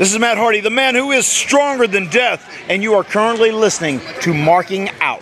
This 0.00 0.14
is 0.14 0.18
Matt 0.18 0.38
Hardy, 0.38 0.60
the 0.60 0.72
man 0.72 0.94
who 0.94 1.12
is 1.12 1.26
stronger 1.26 1.86
than 1.86 2.08
death, 2.08 2.40
and 2.70 2.82
you 2.82 2.94
are 2.94 3.04
currently 3.04 3.52
listening 3.52 4.00
to 4.24 4.32
Marking 4.32 4.88
Out. 5.04 5.20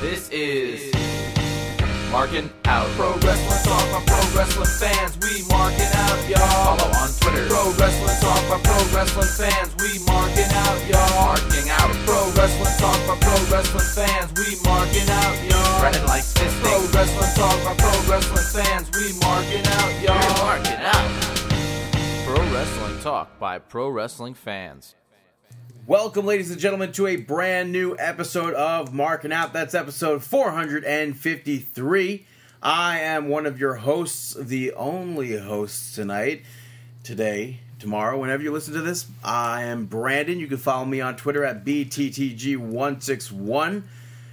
This 0.00 0.30
is 0.32 0.88
Marking 2.08 2.48
Out. 2.64 2.88
Pro 2.96 3.12
Wrestling 3.20 3.60
Talk 3.60 3.84
by 3.92 4.00
Pro 4.08 4.24
Wrestling 4.32 4.72
fans. 4.80 5.20
We 5.20 5.44
marking 5.52 5.84
out, 5.84 6.16
y'all. 6.24 6.80
Follow 6.80 6.88
on 6.96 7.12
Twitter. 7.20 7.44
Pro 7.52 7.76
Wrestling 7.76 8.16
Talk 8.24 8.40
by 8.48 8.56
Pro 8.64 8.80
Wrestling 8.96 9.28
fans. 9.28 9.68
We 9.84 10.00
marking 10.08 10.48
out, 10.64 10.80
y'all. 10.88 11.36
Marking 11.36 11.68
Out. 11.76 11.92
Pro 12.08 12.32
Wrestling 12.40 12.72
Talk 12.80 12.96
by 13.04 13.20
Pro 13.20 13.36
Wrestling 13.52 13.84
fans. 13.92 14.32
We 14.32 14.56
marking 14.64 15.12
out, 15.12 15.36
y'all. 15.44 15.80
Brennan 15.84 16.08
likes 16.08 16.32
fisting. 16.32 16.64
Pro 16.64 16.80
Wrestling 16.88 17.32
Talk 17.36 17.60
by 17.68 17.76
Pro 17.76 17.92
Wrestling 18.08 18.48
fans. 18.48 18.88
We 18.96 19.12
marking 19.20 19.68
out, 19.76 19.92
y'all. 20.00 20.24
We're 20.24 20.40
marking 20.40 20.80
out. 20.80 21.25
Pro 22.26 22.42
Wrestling 22.52 23.00
Talk 23.02 23.38
by 23.38 23.58
Pro 23.60 23.88
Wrestling 23.88 24.34
fans. 24.34 24.96
Welcome, 25.86 26.26
ladies 26.26 26.50
and 26.50 26.58
gentlemen, 26.58 26.90
to 26.94 27.06
a 27.06 27.14
brand 27.14 27.70
new 27.70 27.94
episode 28.00 28.52
of 28.54 28.92
Marking 28.92 29.32
Out. 29.32 29.52
That's 29.52 29.76
episode 29.76 30.24
453. 30.24 32.26
I 32.60 32.98
am 32.98 33.28
one 33.28 33.46
of 33.46 33.60
your 33.60 33.76
hosts, 33.76 34.34
the 34.34 34.72
only 34.72 35.38
host 35.38 35.94
tonight, 35.94 36.42
today, 37.04 37.60
tomorrow, 37.78 38.18
whenever 38.18 38.42
you 38.42 38.50
listen 38.50 38.74
to 38.74 38.82
this. 38.82 39.06
I 39.22 39.62
am 39.62 39.86
Brandon. 39.86 40.40
You 40.40 40.48
can 40.48 40.58
follow 40.58 40.84
me 40.84 41.00
on 41.00 41.14
Twitter 41.14 41.44
at 41.44 41.64
BTTG161. 41.64 43.84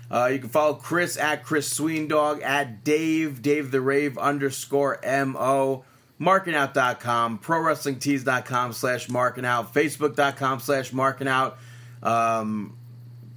Uh, 0.10 0.30
you 0.34 0.40
can 0.40 0.50
follow 0.50 0.74
Chris 0.74 1.16
at 1.16 1.44
Chris 1.44 1.72
Sweendog, 1.72 2.42
at 2.42 2.84
Dave, 2.84 3.44
Dave 3.44 3.70
the 3.70 3.82
Rave 3.82 4.18
underscore 4.18 5.00
MO 5.06 5.86
markingout.com, 6.20 7.40
prowrestlingtees.com 7.40 8.74
slash 8.74 9.08
markingout, 9.08 9.74
facebook.com 9.74 10.60
slash 10.60 10.92
markingout, 10.92 11.56
um, 12.02 12.78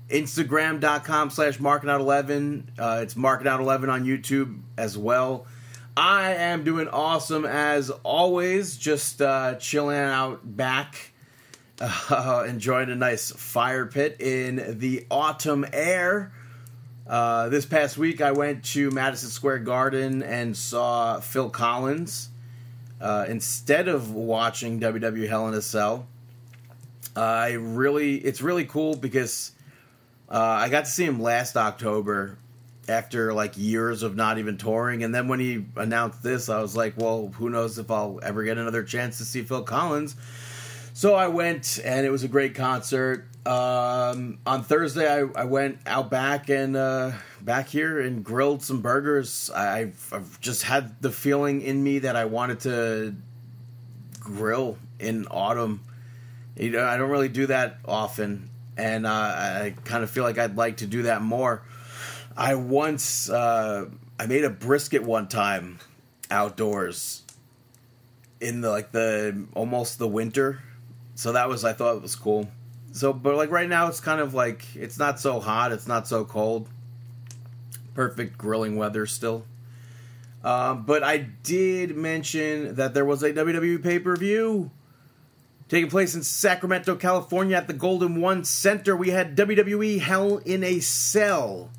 instagram.com 0.09 1.31
slash 1.31 1.59
markingout11. 1.59 2.65
Uh, 2.79 3.01
it's 3.03 3.15
markingout11 3.15 3.89
on 3.91 4.05
YouTube 4.05 4.61
as 4.77 4.97
well. 4.97 5.47
I 5.97 6.35
am 6.35 6.63
doing 6.63 6.89
awesome 6.89 7.47
as 7.47 7.89
always, 7.89 8.77
just 8.77 9.23
uh, 9.23 9.55
chilling 9.55 9.97
out 9.97 10.57
back, 10.57 11.13
uh, 11.81 12.45
enjoying 12.49 12.91
a 12.91 12.95
nice 12.95 13.31
fire 13.31 13.87
pit 13.87 14.21
in 14.21 14.79
the 14.79 15.07
autumn 15.11 15.65
air. 15.73 16.33
Uh, 17.07 17.49
this 17.49 17.65
past 17.65 17.97
week, 17.97 18.21
I 18.21 18.33
went 18.33 18.65
to 18.65 18.91
Madison 18.91 19.31
Square 19.31 19.61
Garden 19.61 20.23
and 20.23 20.55
saw 20.55 21.21
Phil 21.21 21.49
Collins 21.49 22.29
uh, 23.01 23.27
instead 23.29 23.89
of 23.89 24.13
watching 24.13 24.81
WWE 24.81 25.29
Hell 25.29 25.49
in 25.49 25.55
a 25.55 25.63
Cell. 25.63 26.07
Uh, 27.17 27.21
I 27.21 27.53
really, 27.53 28.17
it's 28.17 28.43
really 28.43 28.65
cool 28.65 28.95
because 28.95 29.53
uh, 30.29 30.39
I 30.39 30.69
got 30.69 30.85
to 30.85 30.91
see 30.91 31.05
him 31.05 31.21
last 31.21 31.57
October 31.57 32.39
after 32.89 33.33
like 33.33 33.57
years 33.57 34.03
of 34.03 34.15
not 34.17 34.39
even 34.39 34.59
touring, 34.59 35.03
and 35.03 35.15
then 35.15 35.27
when 35.29 35.41
he 35.41 35.65
announced 35.77 36.23
this, 36.23 36.49
I 36.49 36.61
was 36.61 36.77
like, 36.77 36.95
well, 36.97 37.29
who 37.37 37.51
knows 37.51 37.79
if 37.79 37.91
I'll 37.91 38.21
ever 38.23 38.45
get 38.45 38.59
another 38.59 38.83
chance 38.83 39.19
to 39.19 39.25
see 39.25 39.43
Phil 39.43 39.63
Collins. 39.63 40.15
So 40.93 41.15
I 41.15 41.29
went, 41.29 41.79
and 41.85 42.07
it 42.07 42.11
was 42.11 42.25
a 42.25 42.29
great 42.29 42.55
concert. 42.55 43.27
Um, 43.45 44.39
on 44.47 44.63
Thursday, 44.63 45.07
I, 45.07 45.29
I, 45.41 45.45
went 45.45 45.79
out 45.87 46.11
back 46.11 46.49
and 46.49 46.75
uh, 46.77 47.13
back 47.47 47.69
here 47.69 48.01
and 48.01 48.25
grilled 48.25 48.61
some 48.61 48.83
burgers. 48.83 49.51
I've, 49.51 50.11
I've 50.13 50.39
just 50.41 50.65
had 50.65 51.01
the 51.01 51.13
feeling 51.13 51.63
in 51.63 51.83
me 51.83 52.01
that 52.01 52.17
I 52.17 52.25
wanted 52.25 52.61
to 52.61 53.15
grill 54.19 54.77
in 54.99 55.27
autumn. 55.31 55.81
You 56.57 56.71
know, 56.71 56.85
I 56.85 56.97
don't 56.97 57.09
really 57.09 57.29
do 57.29 57.47
that 57.47 57.79
often, 57.87 58.51
and 58.77 59.07
uh, 59.07 59.11
I 59.11 59.75
kind 59.85 60.03
of 60.03 60.11
feel 60.11 60.25
like 60.25 60.39
I'd 60.39 60.57
like 60.57 60.79
to 60.79 60.87
do 60.87 61.05
that 61.05 61.23
more. 61.23 61.63
I 62.37 62.57
once 62.57 63.31
uh, 63.31 63.87
I 64.19 64.27
made 64.27 64.45
a 64.45 64.51
brisket 64.51 65.05
one 65.05 65.29
time 65.29 65.79
outdoors 66.31 67.23
in 68.41 68.61
the 68.61 68.71
like 68.71 68.91
the 68.91 69.47
almost 69.55 69.99
the 69.99 70.09
winter, 70.09 70.63
so 71.15 71.33
that 71.33 71.49
was 71.49 71.65
I 71.65 71.75
thought 71.75 71.97
it 71.97 72.03
was 72.03 72.17
cool. 72.17 72.49
So, 72.93 73.13
but 73.13 73.37
like 73.37 73.51
right 73.51 73.69
now, 73.69 73.89
it's 73.89 74.01
kind 74.01 74.21
of 74.21 74.33
like 74.35 74.65
it's 74.75 74.99
not 74.99 75.21
so 75.21 75.39
hot, 75.39 75.71
it's 75.71 75.87
not 75.87 76.09
so 76.09 76.25
cold. 76.25 76.69
Perfect 77.97 78.37
grilling 78.37 78.77
weather 78.77 79.07
still. 79.07 79.47
Um, 80.45 80.85
but 80.85 81.03
I 81.03 81.17
did 81.17 81.97
mention 81.97 82.75
that 82.75 82.93
there 82.93 83.07
was 83.07 83.23
a 83.23 83.33
WWE 83.33 83.83
pay 83.83 83.99
per 83.99 84.15
view 84.17 84.71
taking 85.69 85.91
place 85.91 86.15
in 86.15 86.23
Sacramento, 86.23 86.95
California 86.97 87.57
at 87.57 87.67
the 87.67 87.73
Golden 87.73 88.21
One 88.21 88.45
Center. 88.45 88.95
We 88.95 89.11
had 89.11 89.35
WWE 89.35 89.99
Hell 90.01 90.39
in 90.45 90.63
a 90.63 90.81
Cell. 90.81 91.71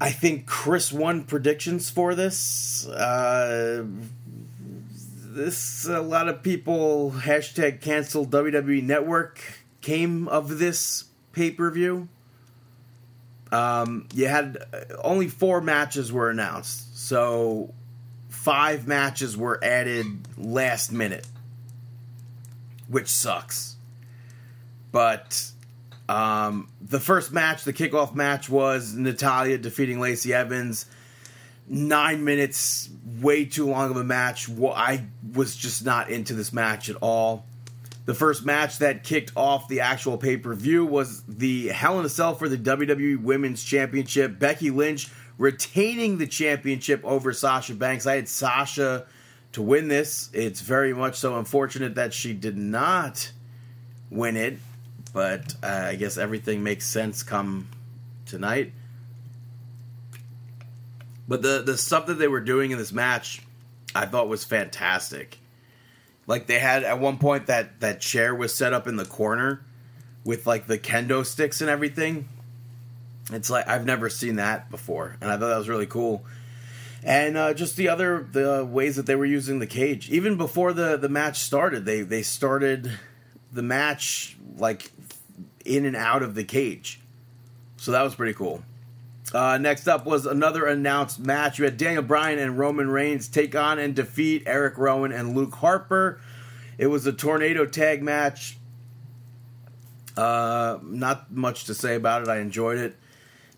I 0.00 0.10
think 0.10 0.46
Chris 0.46 0.90
won 0.90 1.24
predictions 1.24 1.90
for 1.90 2.14
this. 2.14 2.88
Uh, 2.88 3.84
this 4.90 5.86
a 5.86 6.00
lot 6.00 6.28
of 6.28 6.42
people 6.42 7.12
hashtag 7.18 7.82
cancel 7.82 8.26
WWE 8.26 8.82
Network 8.82 9.40
came 9.80 10.28
of 10.28 10.58
this 10.58 11.04
pay 11.32 11.50
per 11.50 11.70
view. 11.70 12.08
Um, 13.52 14.08
you 14.14 14.28
had 14.28 14.56
uh, 14.72 14.78
only 15.04 15.28
four 15.28 15.60
matches 15.60 16.10
were 16.10 16.30
announced, 16.30 16.98
so 16.98 17.74
five 18.30 18.88
matches 18.88 19.36
were 19.36 19.62
added 19.62 20.06
last 20.38 20.90
minute, 20.90 21.26
which 22.88 23.08
sucks. 23.08 23.76
But 24.90 25.50
um, 26.08 26.68
the 26.80 26.98
first 26.98 27.30
match, 27.30 27.64
the 27.64 27.74
kickoff 27.74 28.14
match, 28.14 28.48
was 28.48 28.94
Natalya 28.94 29.58
defeating 29.58 30.00
Lacey 30.00 30.32
Evans. 30.32 30.86
Nine 31.68 32.24
minutes, 32.24 32.88
way 33.20 33.44
too 33.44 33.68
long 33.68 33.90
of 33.90 33.96
a 33.98 34.04
match. 34.04 34.48
I 34.50 35.04
was 35.34 35.54
just 35.54 35.84
not 35.84 36.10
into 36.10 36.34
this 36.34 36.52
match 36.52 36.88
at 36.88 36.96
all. 36.96 37.46
The 38.04 38.14
first 38.14 38.44
match 38.44 38.78
that 38.78 39.04
kicked 39.04 39.32
off 39.36 39.68
the 39.68 39.80
actual 39.80 40.18
pay 40.18 40.36
per 40.36 40.54
view 40.54 40.84
was 40.84 41.22
the 41.24 41.68
Hell 41.68 42.00
in 42.00 42.06
a 42.06 42.08
Cell 42.08 42.34
for 42.34 42.48
the 42.48 42.58
WWE 42.58 43.22
Women's 43.22 43.62
Championship. 43.62 44.38
Becky 44.38 44.70
Lynch 44.70 45.08
retaining 45.38 46.18
the 46.18 46.26
championship 46.26 47.00
over 47.04 47.32
Sasha 47.32 47.74
Banks. 47.74 48.06
I 48.06 48.16
had 48.16 48.28
Sasha 48.28 49.06
to 49.52 49.62
win 49.62 49.88
this. 49.88 50.30
It's 50.32 50.60
very 50.60 50.92
much 50.92 51.16
so 51.16 51.38
unfortunate 51.38 51.94
that 51.94 52.12
she 52.12 52.32
did 52.32 52.56
not 52.56 53.30
win 54.10 54.36
it, 54.36 54.58
but 55.12 55.54
uh, 55.62 55.66
I 55.66 55.94
guess 55.94 56.18
everything 56.18 56.62
makes 56.62 56.86
sense 56.86 57.22
come 57.22 57.68
tonight. 58.26 58.72
But 61.28 61.42
the 61.42 61.62
the 61.64 61.78
stuff 61.78 62.06
that 62.06 62.14
they 62.14 62.28
were 62.28 62.40
doing 62.40 62.72
in 62.72 62.78
this 62.78 62.92
match, 62.92 63.42
I 63.94 64.06
thought 64.06 64.28
was 64.28 64.44
fantastic. 64.44 65.38
Like 66.26 66.46
they 66.46 66.58
had 66.58 66.84
at 66.84 66.98
one 66.98 67.18
point 67.18 67.46
that 67.46 67.80
that 67.80 68.00
chair 68.00 68.34
was 68.34 68.54
set 68.54 68.72
up 68.72 68.86
in 68.86 68.96
the 68.96 69.04
corner 69.04 69.64
with 70.24 70.46
like 70.46 70.66
the 70.66 70.78
kendo 70.78 71.24
sticks 71.26 71.60
and 71.60 71.68
everything. 71.68 72.28
It's 73.30 73.50
like 73.50 73.68
I've 73.68 73.84
never 73.84 74.08
seen 74.08 74.36
that 74.36 74.70
before, 74.70 75.16
and 75.20 75.30
I 75.30 75.36
thought 75.36 75.48
that 75.48 75.58
was 75.58 75.68
really 75.68 75.86
cool. 75.86 76.24
And 77.04 77.36
uh, 77.36 77.54
just 77.54 77.76
the 77.76 77.88
other 77.88 78.28
the 78.30 78.64
ways 78.64 78.96
that 78.96 79.06
they 79.06 79.16
were 79.16 79.26
using 79.26 79.58
the 79.58 79.66
cage, 79.66 80.10
even 80.10 80.36
before 80.36 80.72
the 80.72 80.96
the 80.96 81.08
match 81.08 81.38
started, 81.40 81.84
they 81.84 82.02
they 82.02 82.22
started 82.22 82.98
the 83.52 83.62
match 83.62 84.36
like 84.56 84.92
in 85.64 85.84
and 85.84 85.96
out 85.96 86.22
of 86.22 86.34
the 86.34 86.44
cage, 86.44 87.00
so 87.76 87.90
that 87.90 88.02
was 88.02 88.14
pretty 88.14 88.34
cool. 88.34 88.62
Uh, 89.32 89.56
next 89.58 89.88
up 89.88 90.04
was 90.04 90.26
another 90.26 90.66
announced 90.66 91.18
match. 91.18 91.58
You 91.58 91.64
had 91.64 91.76
Daniel 91.76 92.02
Bryan 92.02 92.38
and 92.38 92.58
Roman 92.58 92.88
Reigns 92.88 93.28
take 93.28 93.54
on 93.56 93.78
and 93.78 93.94
defeat 93.94 94.42
Eric 94.46 94.76
Rowan 94.76 95.12
and 95.12 95.34
Luke 95.34 95.54
Harper. 95.54 96.20
It 96.76 96.88
was 96.88 97.06
a 97.06 97.12
tornado 97.12 97.64
tag 97.64 98.02
match. 98.02 98.58
Uh, 100.16 100.78
not 100.82 101.32
much 101.32 101.64
to 101.64 101.74
say 101.74 101.94
about 101.94 102.22
it. 102.22 102.28
I 102.28 102.38
enjoyed 102.40 102.78
it. 102.78 102.96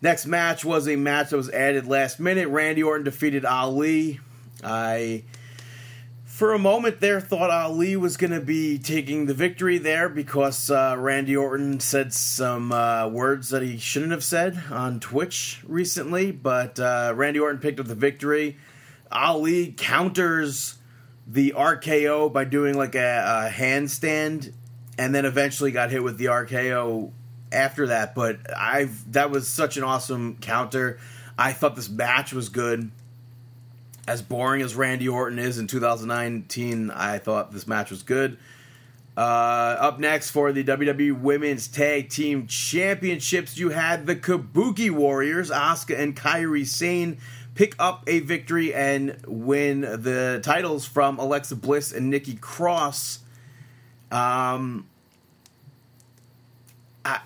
Next 0.00 0.26
match 0.26 0.64
was 0.64 0.86
a 0.86 0.96
match 0.96 1.30
that 1.30 1.36
was 1.36 1.50
added 1.50 1.86
last 1.86 2.20
minute. 2.20 2.48
Randy 2.48 2.82
Orton 2.82 3.04
defeated 3.04 3.44
Ali. 3.44 4.20
I 4.62 5.24
for 6.34 6.52
a 6.52 6.58
moment 6.58 6.98
there 6.98 7.20
thought 7.20 7.48
Ali 7.48 7.96
was 7.96 8.16
going 8.16 8.32
to 8.32 8.40
be 8.40 8.76
taking 8.76 9.26
the 9.26 9.34
victory 9.34 9.78
there 9.78 10.08
because 10.08 10.68
uh, 10.68 10.96
Randy 10.98 11.36
Orton 11.36 11.78
said 11.78 12.12
some 12.12 12.72
uh, 12.72 13.06
words 13.06 13.50
that 13.50 13.62
he 13.62 13.78
shouldn't 13.78 14.10
have 14.10 14.24
said 14.24 14.60
on 14.68 14.98
Twitch 14.98 15.62
recently, 15.64 16.32
but 16.32 16.80
uh, 16.80 17.12
Randy 17.14 17.38
Orton 17.38 17.60
picked 17.60 17.78
up 17.78 17.86
the 17.86 17.94
victory. 17.94 18.56
Ali 19.12 19.76
counters 19.76 20.74
the 21.24 21.54
RKO 21.56 22.32
by 22.32 22.42
doing 22.42 22.76
like 22.76 22.96
a, 22.96 23.46
a 23.46 23.52
handstand, 23.52 24.52
and 24.98 25.14
then 25.14 25.26
eventually 25.26 25.70
got 25.70 25.92
hit 25.92 26.02
with 26.02 26.18
the 26.18 26.24
RKO 26.24 27.12
after 27.52 27.86
that. 27.86 28.16
But 28.16 28.40
I 28.56 28.88
that 29.10 29.30
was 29.30 29.46
such 29.46 29.76
an 29.76 29.84
awesome 29.84 30.38
counter. 30.38 30.98
I 31.38 31.52
thought 31.52 31.76
this 31.76 31.88
match 31.88 32.32
was 32.32 32.48
good 32.48 32.90
as 34.06 34.22
boring 34.22 34.62
as 34.62 34.74
Randy 34.74 35.08
Orton 35.08 35.38
is 35.38 35.58
in 35.58 35.66
2019, 35.66 36.90
I 36.90 37.18
thought 37.18 37.52
this 37.52 37.66
match 37.66 37.90
was 37.90 38.02
good. 38.02 38.38
Uh, 39.16 39.76
up 39.78 40.00
next 40.00 40.30
for 40.30 40.52
the 40.52 40.64
WWE 40.64 41.20
Women's 41.20 41.68
Tag 41.68 42.10
Team 42.10 42.46
Championships, 42.48 43.56
you 43.56 43.68
had 43.70 44.06
the 44.06 44.16
Kabuki 44.16 44.90
Warriors, 44.90 45.50
Asuka 45.50 45.98
and 45.98 46.16
Kairi 46.16 46.66
Sane, 46.66 47.18
pick 47.54 47.76
up 47.78 48.02
a 48.08 48.20
victory 48.20 48.74
and 48.74 49.16
win 49.26 49.82
the 49.82 50.40
titles 50.42 50.84
from 50.84 51.18
Alexa 51.18 51.54
Bliss 51.56 51.92
and 51.92 52.10
Nikki 52.10 52.34
Cross. 52.34 53.20
Um, 54.10 54.88
I, 57.04 57.20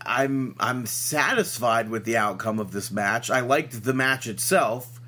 I'm 0.00 0.56
I'm 0.58 0.86
satisfied 0.86 1.90
with 1.90 2.04
the 2.04 2.16
outcome 2.16 2.58
of 2.58 2.72
this 2.72 2.90
match. 2.90 3.30
I 3.30 3.40
liked 3.40 3.84
the 3.84 3.92
match 3.92 4.26
itself. 4.26 5.00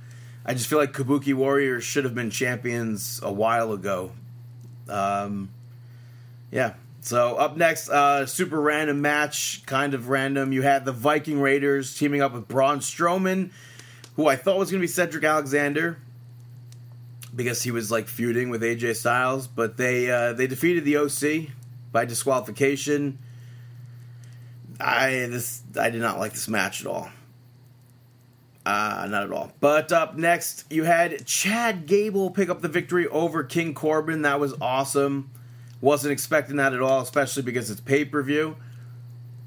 I 0.48 0.54
just 0.54 0.66
feel 0.66 0.78
like 0.78 0.94
Kabuki 0.94 1.34
Warriors 1.34 1.84
should 1.84 2.04
have 2.04 2.14
been 2.14 2.30
champions 2.30 3.20
a 3.22 3.30
while 3.30 3.70
ago. 3.70 4.12
Um, 4.88 5.50
yeah. 6.50 6.72
So 7.02 7.36
up 7.36 7.58
next, 7.58 7.90
uh, 7.90 8.24
super 8.24 8.58
random 8.58 9.02
match, 9.02 9.62
kind 9.66 9.92
of 9.92 10.08
random. 10.08 10.52
You 10.52 10.62
had 10.62 10.86
the 10.86 10.92
Viking 10.92 11.42
Raiders 11.42 11.94
teaming 11.94 12.22
up 12.22 12.32
with 12.32 12.48
Braun 12.48 12.78
Strowman, 12.78 13.50
who 14.16 14.26
I 14.26 14.36
thought 14.36 14.56
was 14.56 14.70
going 14.70 14.80
to 14.80 14.84
be 14.84 14.90
Cedric 14.90 15.22
Alexander 15.22 15.98
because 17.36 17.62
he 17.62 17.70
was 17.70 17.90
like 17.90 18.08
feuding 18.08 18.48
with 18.48 18.62
AJ 18.62 18.96
Styles, 18.96 19.46
but 19.46 19.76
they 19.76 20.10
uh, 20.10 20.32
they 20.32 20.46
defeated 20.46 20.86
the 20.86 20.96
OC 20.96 21.50
by 21.92 22.06
disqualification. 22.06 23.18
I 24.80 25.10
this 25.30 25.62
I 25.78 25.90
did 25.90 26.00
not 26.00 26.18
like 26.18 26.32
this 26.32 26.48
match 26.48 26.80
at 26.80 26.86
all. 26.86 27.10
Uh, 28.68 29.06
not 29.08 29.22
at 29.22 29.32
all. 29.32 29.50
But 29.60 29.92
up 29.92 30.16
next, 30.16 30.70
you 30.70 30.84
had 30.84 31.24
Chad 31.24 31.86
Gable 31.86 32.30
pick 32.30 32.50
up 32.50 32.60
the 32.60 32.68
victory 32.68 33.08
over 33.08 33.42
King 33.42 33.72
Corbin. 33.72 34.20
That 34.22 34.40
was 34.40 34.52
awesome. 34.60 35.30
Wasn't 35.80 36.12
expecting 36.12 36.56
that 36.56 36.74
at 36.74 36.82
all, 36.82 37.00
especially 37.00 37.44
because 37.44 37.70
it's 37.70 37.80
pay 37.80 38.04
per 38.04 38.22
view. 38.22 38.56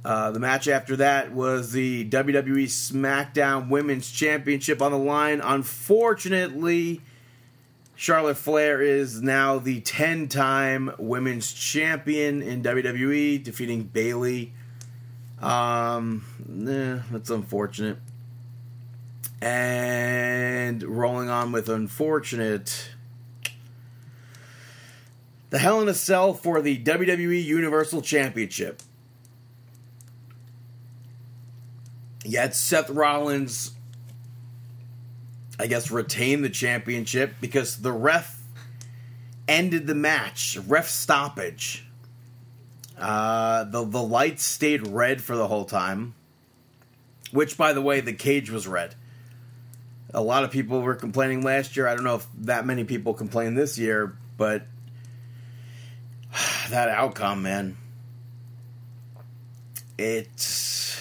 Uh, 0.03 0.31
the 0.31 0.39
match 0.39 0.67
after 0.67 0.95
that 0.95 1.33
was 1.33 1.71
the 1.71 2.09
WWE 2.09 2.63
SmackDown 2.63 3.69
Women's 3.69 4.09
Championship 4.09 4.81
on 4.81 4.91
the 4.91 4.97
line. 4.97 5.39
Unfortunately, 5.39 7.01
Charlotte 7.93 8.37
Flair 8.37 8.81
is 8.81 9.21
now 9.21 9.59
the 9.59 9.81
10 9.81 10.29
time 10.29 10.95
women's 10.97 11.53
champion 11.53 12.41
in 12.41 12.63
WWE, 12.63 13.43
defeating 13.43 13.83
Bayley. 13.83 14.53
Um, 15.39 16.25
eh, 16.67 17.03
that's 17.11 17.29
unfortunate. 17.29 17.99
And 19.41 20.83
rolling 20.83 21.29
on 21.29 21.51
with 21.51 21.67
unfortunate. 21.67 22.91
The 25.49 25.59
Hell 25.59 25.81
in 25.81 25.89
a 25.89 25.93
Cell 25.93 26.33
for 26.33 26.61
the 26.61 26.77
WWE 26.77 27.43
Universal 27.43 28.03
Championship. 28.03 28.81
Yet 32.23 32.55
Seth 32.55 32.89
Rollins, 32.89 33.71
I 35.59 35.67
guess, 35.67 35.91
retained 35.91 36.43
the 36.43 36.49
championship 36.49 37.33
because 37.41 37.77
the 37.77 37.91
ref 37.91 38.41
ended 39.47 39.87
the 39.87 39.95
match. 39.95 40.57
Ref 40.67 40.87
stoppage. 40.87 41.85
Uh, 42.97 43.63
the 43.63 43.83
the 43.83 44.01
lights 44.01 44.43
stayed 44.43 44.87
red 44.87 45.21
for 45.21 45.35
the 45.35 45.47
whole 45.47 45.65
time. 45.65 46.13
Which, 47.31 47.57
by 47.57 47.73
the 47.73 47.81
way, 47.81 48.01
the 48.01 48.13
cage 48.13 48.51
was 48.51 48.67
red. 48.67 48.95
A 50.13 50.21
lot 50.21 50.43
of 50.43 50.51
people 50.51 50.81
were 50.81 50.95
complaining 50.95 51.41
last 51.41 51.77
year. 51.77 51.87
I 51.87 51.95
don't 51.95 52.03
know 52.03 52.15
if 52.15 52.27
that 52.39 52.65
many 52.65 52.83
people 52.83 53.13
complained 53.13 53.57
this 53.57 53.77
year, 53.77 54.17
but 54.37 54.63
that 56.69 56.89
outcome, 56.89 57.43
man. 57.43 57.77
It's 59.97 60.99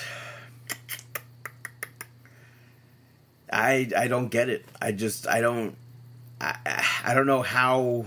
I 3.52 3.90
I 3.96 4.08
don't 4.08 4.28
get 4.28 4.48
it. 4.48 4.64
I 4.80 4.92
just 4.92 5.26
I 5.26 5.40
don't 5.40 5.76
I 6.40 6.56
I 7.04 7.14
don't 7.14 7.26
know 7.26 7.42
how 7.42 8.06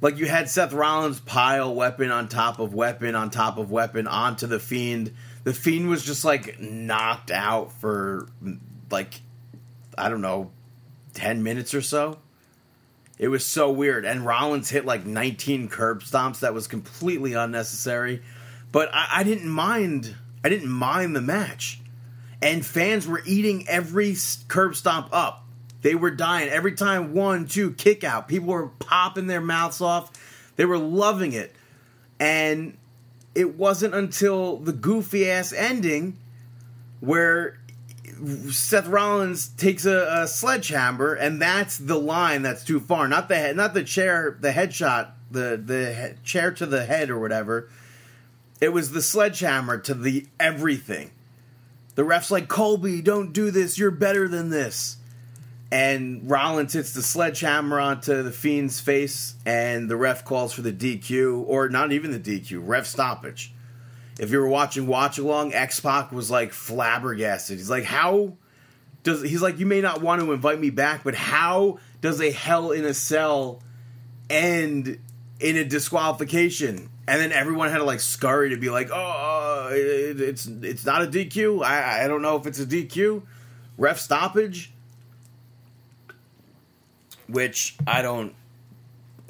like 0.00 0.18
you 0.18 0.26
had 0.26 0.48
Seth 0.48 0.72
Rollins 0.72 1.20
pile 1.20 1.74
weapon 1.74 2.10
on 2.10 2.28
top 2.28 2.58
of 2.58 2.72
weapon 2.74 3.14
on 3.14 3.30
top 3.30 3.58
of 3.58 3.70
weapon 3.70 4.06
onto 4.06 4.46
the 4.46 4.58
Fiend. 4.58 5.14
The 5.44 5.52
Fiend 5.52 5.88
was 5.88 6.04
just 6.04 6.24
like 6.24 6.60
knocked 6.60 7.30
out 7.30 7.72
for 7.80 8.28
like 8.90 9.20
I 10.00 10.08
don't 10.08 10.20
know 10.20 10.50
10 11.14 11.42
minutes 11.42 11.74
or 11.74 11.82
so. 11.82 12.18
It 13.18 13.28
was 13.28 13.44
so 13.44 13.70
weird. 13.70 14.04
And 14.04 14.24
Rollins 14.24 14.70
hit 14.70 14.86
like 14.86 15.04
19 15.04 15.68
curb 15.68 16.02
stomps 16.02 16.40
that 16.40 16.54
was 16.54 16.66
completely 16.66 17.34
unnecessary. 17.34 18.22
But 18.72 18.88
I, 18.94 19.08
I 19.16 19.22
didn't 19.24 19.50
mind. 19.50 20.16
I 20.42 20.48
didn't 20.48 20.70
mind 20.70 21.14
the 21.14 21.20
match. 21.20 21.80
And 22.40 22.64
fans 22.64 23.06
were 23.06 23.22
eating 23.26 23.68
every 23.68 24.16
curb 24.48 24.74
stomp 24.74 25.10
up. 25.12 25.44
They 25.82 25.94
were 25.94 26.10
dying 26.10 26.48
every 26.48 26.72
time 26.72 27.12
one, 27.12 27.46
two, 27.46 27.72
kick 27.72 28.04
out. 28.04 28.28
People 28.28 28.48
were 28.48 28.68
popping 28.68 29.26
their 29.26 29.40
mouths 29.40 29.80
off. 29.80 30.10
They 30.56 30.64
were 30.64 30.78
loving 30.78 31.32
it. 31.32 31.54
And 32.18 32.76
it 33.34 33.56
wasn't 33.56 33.94
until 33.94 34.56
the 34.56 34.72
goofy 34.72 35.30
ass 35.30 35.52
ending 35.52 36.18
where 37.00 37.59
Seth 38.50 38.86
Rollins 38.86 39.48
takes 39.48 39.84
a, 39.84 40.22
a, 40.22 40.28
sledgehammer, 40.28 41.14
and 41.14 41.40
that's 41.40 41.78
the 41.78 41.98
line 41.98 42.42
that's 42.42 42.64
too 42.64 42.80
far. 42.80 43.08
Not 43.08 43.28
the 43.28 43.52
not 43.54 43.74
the 43.74 43.84
chair, 43.84 44.36
the 44.40 44.50
headshot, 44.50 45.12
the 45.30 45.60
the 45.62 45.94
he- 45.94 46.22
chair 46.24 46.50
to 46.52 46.66
the 46.66 46.84
head 46.84 47.10
or 47.10 47.18
whatever. 47.18 47.68
It 48.60 48.72
was 48.72 48.92
the 48.92 49.02
sledgehammer 49.02 49.78
to 49.78 49.94
the 49.94 50.26
everything. 50.38 51.12
The 51.94 52.04
ref's 52.04 52.30
like, 52.30 52.48
Colby, 52.48 53.00
don't 53.02 53.32
do 53.32 53.50
this. 53.50 53.78
You're 53.78 53.90
better 53.90 54.28
than 54.28 54.50
this. 54.50 54.96
And 55.72 56.28
Rollins 56.28 56.72
hits 56.72 56.92
the 56.92 57.02
sledgehammer 57.02 57.80
onto 57.80 58.22
the 58.22 58.32
Fiend's 58.32 58.80
face, 58.80 59.34
and 59.46 59.88
the 59.88 59.96
ref 59.96 60.24
calls 60.24 60.52
for 60.52 60.62
the 60.62 60.72
DQ, 60.72 61.44
or 61.46 61.68
not 61.68 61.92
even 61.92 62.10
the 62.10 62.18
DQ, 62.18 62.60
ref 62.64 62.86
stoppage 62.86 63.54
if 64.20 64.30
you 64.30 64.38
were 64.38 64.48
watching 64.48 64.86
Watch 64.86 65.16
Along, 65.16 65.54
X 65.54 65.80
Pac 65.80 66.12
was 66.12 66.30
like 66.30 66.52
flabbergasted. 66.52 67.56
He's 67.56 67.70
like, 67.70 67.84
how 67.84 68.34
does 69.02 69.22
he's 69.22 69.40
like, 69.40 69.58
you 69.58 69.64
may 69.64 69.80
not 69.80 70.02
want 70.02 70.20
to 70.20 70.30
invite 70.32 70.60
me 70.60 70.68
back, 70.68 71.04
but 71.04 71.14
how 71.14 71.78
does 72.02 72.20
a 72.20 72.30
Hell 72.30 72.70
in 72.70 72.84
a 72.84 72.92
Cell 72.92 73.62
end 74.28 74.98
in 75.40 75.56
a 75.56 75.64
disqualification? 75.64 76.90
And 77.08 77.18
then 77.18 77.32
everyone 77.32 77.70
had 77.70 77.78
to 77.78 77.84
like 77.84 78.00
scurry 78.00 78.50
to 78.50 78.58
be 78.58 78.68
like, 78.68 78.90
oh, 78.92 79.68
uh, 79.70 79.74
it, 79.74 80.20
it's 80.20 80.46
it's 80.46 80.84
not 80.84 81.02
a 81.02 81.06
DQ. 81.06 81.64
I 81.64 82.04
I 82.04 82.06
don't 82.06 82.20
know 82.20 82.36
if 82.36 82.46
it's 82.46 82.60
a 82.60 82.66
DQ, 82.66 83.22
ref 83.78 83.98
stoppage, 83.98 84.70
which 87.26 87.74
I 87.86 88.02
don't. 88.02 88.34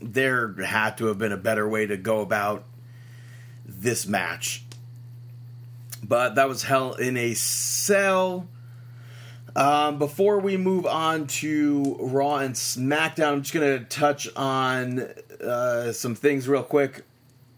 There 0.02 0.52
had 0.54 0.98
to 0.98 1.06
have 1.06 1.18
been 1.18 1.30
a 1.30 1.36
better 1.36 1.68
way 1.68 1.86
to 1.86 1.96
go 1.96 2.22
about 2.22 2.64
this 3.64 4.04
match 4.04 4.64
but 6.02 6.34
that 6.36 6.48
was 6.48 6.62
Hell 6.62 6.94
in 6.94 7.16
a 7.16 7.34
Cell. 7.34 8.48
Um, 9.56 9.98
before 9.98 10.38
we 10.38 10.56
move 10.56 10.86
on 10.86 11.26
to 11.26 11.96
Raw 11.98 12.36
and 12.36 12.54
SmackDown, 12.54 13.32
I'm 13.32 13.42
just 13.42 13.52
going 13.52 13.78
to 13.78 13.84
touch 13.84 14.28
on 14.36 15.08
uh, 15.44 15.92
some 15.92 16.14
things 16.14 16.48
real 16.48 16.62
quick 16.62 17.04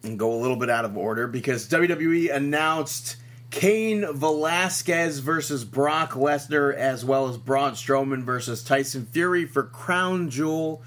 and 0.02 0.18
go 0.18 0.32
a 0.32 0.38
little 0.40 0.56
bit 0.56 0.70
out 0.70 0.84
of 0.84 0.96
order 0.96 1.26
because 1.26 1.68
WWE 1.68 2.34
announced 2.34 3.16
Cain 3.50 4.06
Velasquez 4.10 5.18
versus 5.18 5.64
Brock 5.64 6.12
Lesnar 6.12 6.74
as 6.74 7.04
well 7.04 7.28
as 7.28 7.36
Braun 7.36 7.72
Strowman 7.72 8.22
versus 8.22 8.64
Tyson 8.64 9.06
Fury 9.06 9.44
for 9.44 9.62
Crown 9.62 10.30
Jewel 10.30 10.82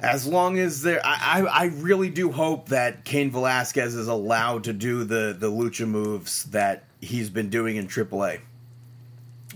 as 0.00 0.26
long 0.26 0.58
as 0.58 0.82
there, 0.82 1.00
I, 1.04 1.40
I, 1.40 1.44
I 1.44 1.64
really 1.66 2.10
do 2.10 2.30
hope 2.30 2.68
that 2.68 3.04
Cain 3.04 3.30
Velasquez 3.30 3.94
is 3.94 4.08
allowed 4.08 4.64
to 4.64 4.72
do 4.72 5.04
the 5.04 5.34
the 5.38 5.50
lucha 5.50 5.88
moves 5.88 6.44
that 6.44 6.84
he's 7.00 7.30
been 7.30 7.48
doing 7.48 7.76
in 7.76 7.88
AAA, 7.88 8.40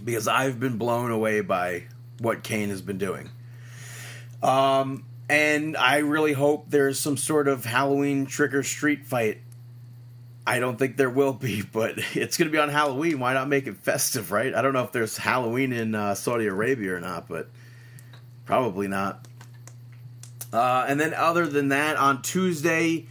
because 0.02 0.28
I've 0.28 0.58
been 0.58 0.78
blown 0.78 1.10
away 1.10 1.40
by 1.40 1.84
what 2.18 2.42
Cain 2.42 2.70
has 2.70 2.80
been 2.80 2.98
doing. 2.98 3.28
Um, 4.42 5.04
and 5.28 5.76
I 5.76 5.98
really 5.98 6.32
hope 6.32 6.66
there's 6.68 6.98
some 6.98 7.16
sort 7.16 7.46
of 7.46 7.64
Halloween 7.64 8.26
trick 8.26 8.54
or 8.54 8.62
street 8.62 9.06
fight. 9.06 9.38
I 10.46 10.58
don't 10.58 10.78
think 10.78 10.96
there 10.96 11.10
will 11.10 11.34
be, 11.34 11.62
but 11.72 11.94
it's 12.14 12.36
going 12.36 12.48
to 12.48 12.52
be 12.52 12.58
on 12.58 12.70
Halloween. 12.70 13.20
Why 13.20 13.34
not 13.34 13.48
make 13.48 13.66
it 13.66 13.76
festive, 13.76 14.32
right? 14.32 14.54
I 14.54 14.62
don't 14.62 14.72
know 14.72 14.84
if 14.84 14.92
there's 14.92 15.16
Halloween 15.18 15.72
in 15.72 15.94
uh, 15.94 16.14
Saudi 16.14 16.46
Arabia 16.46 16.96
or 16.96 17.00
not, 17.00 17.28
but 17.28 17.48
probably 18.46 18.88
not. 18.88 19.26
Uh, 20.52 20.84
and 20.88 20.98
then, 20.98 21.14
other 21.14 21.46
than 21.46 21.68
that, 21.68 21.96
on 21.96 22.22
Tuesday, 22.22 23.06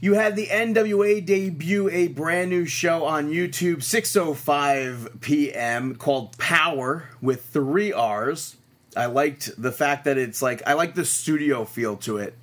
you 0.00 0.14
had 0.14 0.36
the 0.36 0.46
NWA 0.46 1.24
debut 1.24 1.88
a 1.90 2.08
brand 2.08 2.50
new 2.50 2.66
show 2.66 3.04
on 3.04 3.30
YouTube, 3.30 3.78
6:05 3.78 5.20
p.m. 5.20 5.96
called 5.96 6.36
Power 6.38 7.08
with 7.20 7.44
three 7.46 7.92
R's. 7.92 8.56
I 8.96 9.06
liked 9.06 9.50
the 9.60 9.72
fact 9.72 10.04
that 10.04 10.18
it's 10.18 10.42
like 10.42 10.62
I 10.66 10.74
like 10.74 10.94
the 10.94 11.04
studio 11.04 11.64
feel 11.64 11.96
to 11.98 12.18
it. 12.18 12.36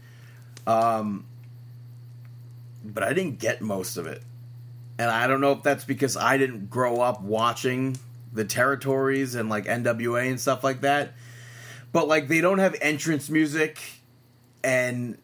Um, 0.67 1.25
but 2.83 3.03
I 3.03 3.13
didn't 3.13 3.39
get 3.39 3.61
most 3.61 3.97
of 3.97 4.07
it. 4.07 4.21
And 4.97 5.09
I 5.09 5.27
don't 5.27 5.41
know 5.41 5.51
if 5.51 5.63
that's 5.63 5.83
because 5.83 6.15
I 6.15 6.37
didn't 6.37 6.69
grow 6.69 7.01
up 7.01 7.21
watching 7.21 7.97
the 8.31 8.45
territories 8.45 9.35
and 9.35 9.49
like 9.49 9.65
NWA 9.65 10.29
and 10.29 10.39
stuff 10.39 10.63
like 10.63 10.81
that. 10.81 11.13
But 11.91 12.07
like 12.07 12.27
they 12.27 12.41
don't 12.41 12.59
have 12.59 12.75
entrance 12.81 13.29
music 13.29 13.79
and 14.65 15.19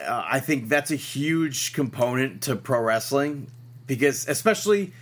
uh, 0.00 0.24
I 0.24 0.40
think 0.40 0.68
that's 0.68 0.92
a 0.92 0.96
huge 0.96 1.72
component 1.72 2.42
to 2.42 2.54
pro 2.54 2.80
wrestling 2.80 3.48
because 3.86 4.28
especially 4.28 4.92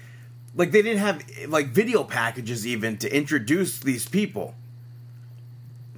like 0.56 0.72
they 0.72 0.80
didn't 0.80 1.00
have 1.00 1.22
like 1.48 1.68
video 1.68 2.02
packages 2.02 2.66
even 2.66 2.96
to 2.98 3.14
introduce 3.14 3.78
these 3.78 4.08
people. 4.08 4.54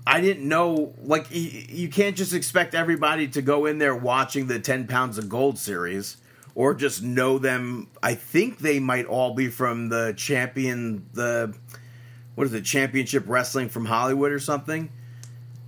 I 0.05 0.21
didn't 0.21 0.49
know 0.49 0.95
like 1.00 1.29
you 1.31 1.89
can't 1.89 2.17
just 2.17 2.35
expect 2.35 2.75
everybody 2.75 3.29
to 3.29 3.41
go 3.41 3.67
in 3.67 3.79
there 3.79 3.95
watching 3.95 4.49
the 4.49 4.59
10 4.59 4.89
pounds 4.89 5.17
of 5.17 5.29
gold 5.29 5.57
series 5.57 6.17
or 6.57 6.75
just 6.75 7.05
know 7.05 7.39
them. 7.39 7.87
I 8.03 8.15
think 8.15 8.59
they 8.59 8.81
might 8.81 9.07
all 9.07 9.35
be 9.35 9.49
from 9.49 9.91
the 9.91 10.12
champion 10.17 11.07
the 11.12 11.55
what 12.35 12.49
is 12.49 12.53
it 12.53 12.65
championship 12.65 13.25
wrestling 13.29 13.69
from 13.69 13.85
Hollywood 13.85 14.33
or 14.33 14.41
something. 14.41 14.91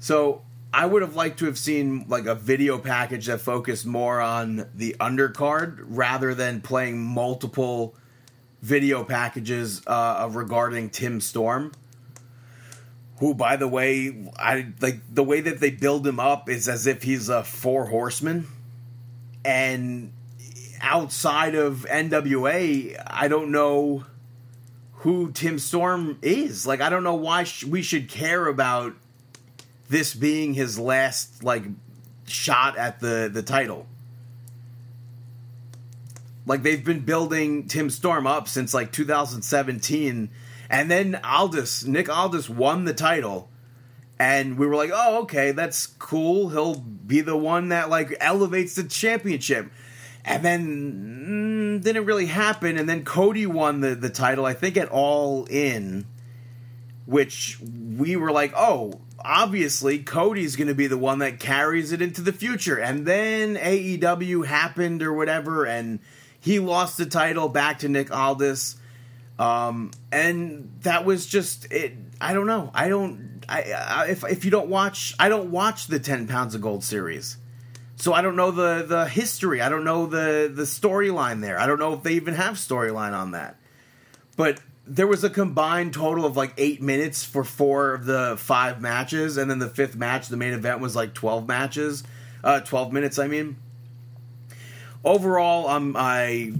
So 0.00 0.42
I 0.72 0.86
would 0.86 1.02
have 1.02 1.14
liked 1.14 1.38
to 1.40 1.46
have 1.46 1.58
seen 1.58 2.06
like 2.08 2.26
a 2.26 2.34
video 2.34 2.78
package 2.78 3.26
that 3.26 3.40
focused 3.40 3.84
more 3.84 4.20
on 4.20 4.68
the 4.74 4.96
undercard 4.98 5.84
rather 5.86 6.34
than 6.34 6.62
playing 6.62 6.98
multiple 6.98 7.94
video 8.62 9.04
packages 9.04 9.82
uh, 9.86 10.28
regarding 10.32 10.88
Tim 10.88 11.20
Storm. 11.20 11.72
Who, 13.18 13.34
by 13.34 13.56
the 13.56 13.68
way, 13.68 14.30
I 14.36 14.72
like 14.80 15.00
the 15.12 15.22
way 15.22 15.42
that 15.42 15.60
they 15.60 15.70
build 15.70 16.06
him 16.06 16.18
up 16.18 16.48
is 16.48 16.68
as 16.68 16.86
if 16.86 17.02
he's 17.02 17.28
a 17.28 17.44
four 17.44 17.86
horseman, 17.86 18.48
and 19.44 20.12
outside 20.80 21.54
of 21.54 21.86
NWA, 21.88 23.00
I 23.06 23.28
don't 23.28 23.52
know 23.52 24.04
who 24.94 25.30
Tim 25.30 25.58
Storm 25.58 26.18
is. 26.22 26.66
Like, 26.66 26.80
I 26.80 26.88
don't 26.88 27.04
know 27.04 27.14
why 27.14 27.44
sh- 27.44 27.64
we 27.64 27.82
should 27.82 28.08
care 28.08 28.46
about 28.46 28.94
this 29.92 30.14
being 30.14 30.54
his 30.54 30.78
last 30.78 31.44
like 31.44 31.64
shot 32.26 32.76
at 32.78 33.00
the 33.00 33.30
the 33.32 33.42
title. 33.42 33.86
Like 36.46 36.62
they've 36.62 36.84
been 36.84 37.00
building 37.00 37.68
Tim 37.68 37.90
Storm 37.90 38.26
up 38.26 38.48
since 38.48 38.74
like 38.74 38.90
2017, 38.90 40.30
and 40.70 40.90
then 40.90 41.20
Aldis 41.22 41.84
Nick 41.84 42.08
Aldis 42.08 42.48
won 42.48 42.86
the 42.86 42.94
title, 42.94 43.50
and 44.18 44.58
we 44.58 44.66
were 44.66 44.76
like, 44.76 44.90
oh 44.92 45.22
okay, 45.22 45.52
that's 45.52 45.86
cool. 45.86 46.48
He'll 46.48 46.76
be 46.76 47.20
the 47.20 47.36
one 47.36 47.68
that 47.68 47.90
like 47.90 48.16
elevates 48.18 48.74
the 48.74 48.84
championship. 48.84 49.70
And 50.24 50.44
then 50.44 51.80
mm, 51.80 51.82
didn't 51.82 52.04
really 52.04 52.26
happen. 52.26 52.78
And 52.78 52.88
then 52.88 53.04
Cody 53.04 53.44
won 53.44 53.80
the, 53.80 53.96
the 53.96 54.08
title, 54.08 54.46
I 54.46 54.54
think 54.54 54.76
at 54.76 54.88
All 54.88 55.46
In, 55.46 56.06
which 57.06 57.58
we 57.60 58.14
were 58.14 58.30
like, 58.30 58.52
oh, 58.56 59.00
obviously 59.24 60.00
Cody's 60.00 60.56
going 60.56 60.68
to 60.68 60.74
be 60.74 60.86
the 60.86 60.98
one 60.98 61.18
that 61.20 61.40
carries 61.40 61.92
it 61.92 62.02
into 62.02 62.22
the 62.22 62.32
future. 62.32 62.78
And 62.78 63.06
then 63.06 63.56
AEW 63.56 64.46
happened 64.46 65.02
or 65.02 65.12
whatever, 65.12 65.64
and 65.64 66.00
he 66.40 66.58
lost 66.58 66.98
the 66.98 67.06
title 67.06 67.48
back 67.48 67.80
to 67.80 67.88
Nick 67.88 68.14
Aldis. 68.14 68.76
Um, 69.38 69.90
and 70.10 70.70
that 70.82 71.04
was 71.04 71.26
just 71.26 71.72
it. 71.72 71.94
I 72.20 72.34
don't 72.34 72.46
know. 72.46 72.70
I 72.74 72.88
don't. 72.88 73.42
I, 73.48 73.72
I 73.72 74.06
if 74.08 74.24
if 74.24 74.44
you 74.44 74.50
don't 74.50 74.68
watch, 74.68 75.14
I 75.18 75.28
don't 75.28 75.50
watch 75.50 75.86
the 75.86 75.98
Ten 75.98 76.28
Pounds 76.28 76.54
of 76.54 76.60
Gold 76.60 76.84
series, 76.84 77.36
so 77.96 78.12
I 78.12 78.22
don't 78.22 78.36
know 78.36 78.50
the 78.50 78.84
the 78.86 79.08
history. 79.08 79.60
I 79.60 79.68
don't 79.68 79.84
know 79.84 80.06
the 80.06 80.52
the 80.54 80.62
storyline 80.62 81.40
there. 81.40 81.58
I 81.58 81.66
don't 81.66 81.78
know 81.78 81.94
if 81.94 82.02
they 82.02 82.12
even 82.12 82.34
have 82.34 82.54
storyline 82.54 83.18
on 83.18 83.32
that. 83.32 83.56
But 84.36 84.60
there 84.86 85.06
was 85.06 85.22
a 85.22 85.30
combined 85.30 85.94
total 85.94 86.24
of 86.24 86.36
like 86.36 86.54
eight 86.56 86.82
minutes 86.82 87.24
for 87.24 87.44
four 87.44 87.94
of 87.94 88.04
the 88.04 88.36
five 88.38 88.80
matches, 88.80 89.36
and 89.36 89.50
then 89.50 89.58
the 89.58 89.68
fifth 89.68 89.96
match, 89.96 90.28
the 90.28 90.36
main 90.36 90.52
event, 90.52 90.80
was 90.80 90.96
like 90.96 91.14
twelve 91.14 91.46
matches, 91.46 92.02
uh, 92.42 92.60
twelve 92.60 92.92
minutes. 92.92 93.18
I 93.18 93.28
mean, 93.28 93.56
overall, 95.04 95.68
I'm 95.68 95.96
I 95.96 96.52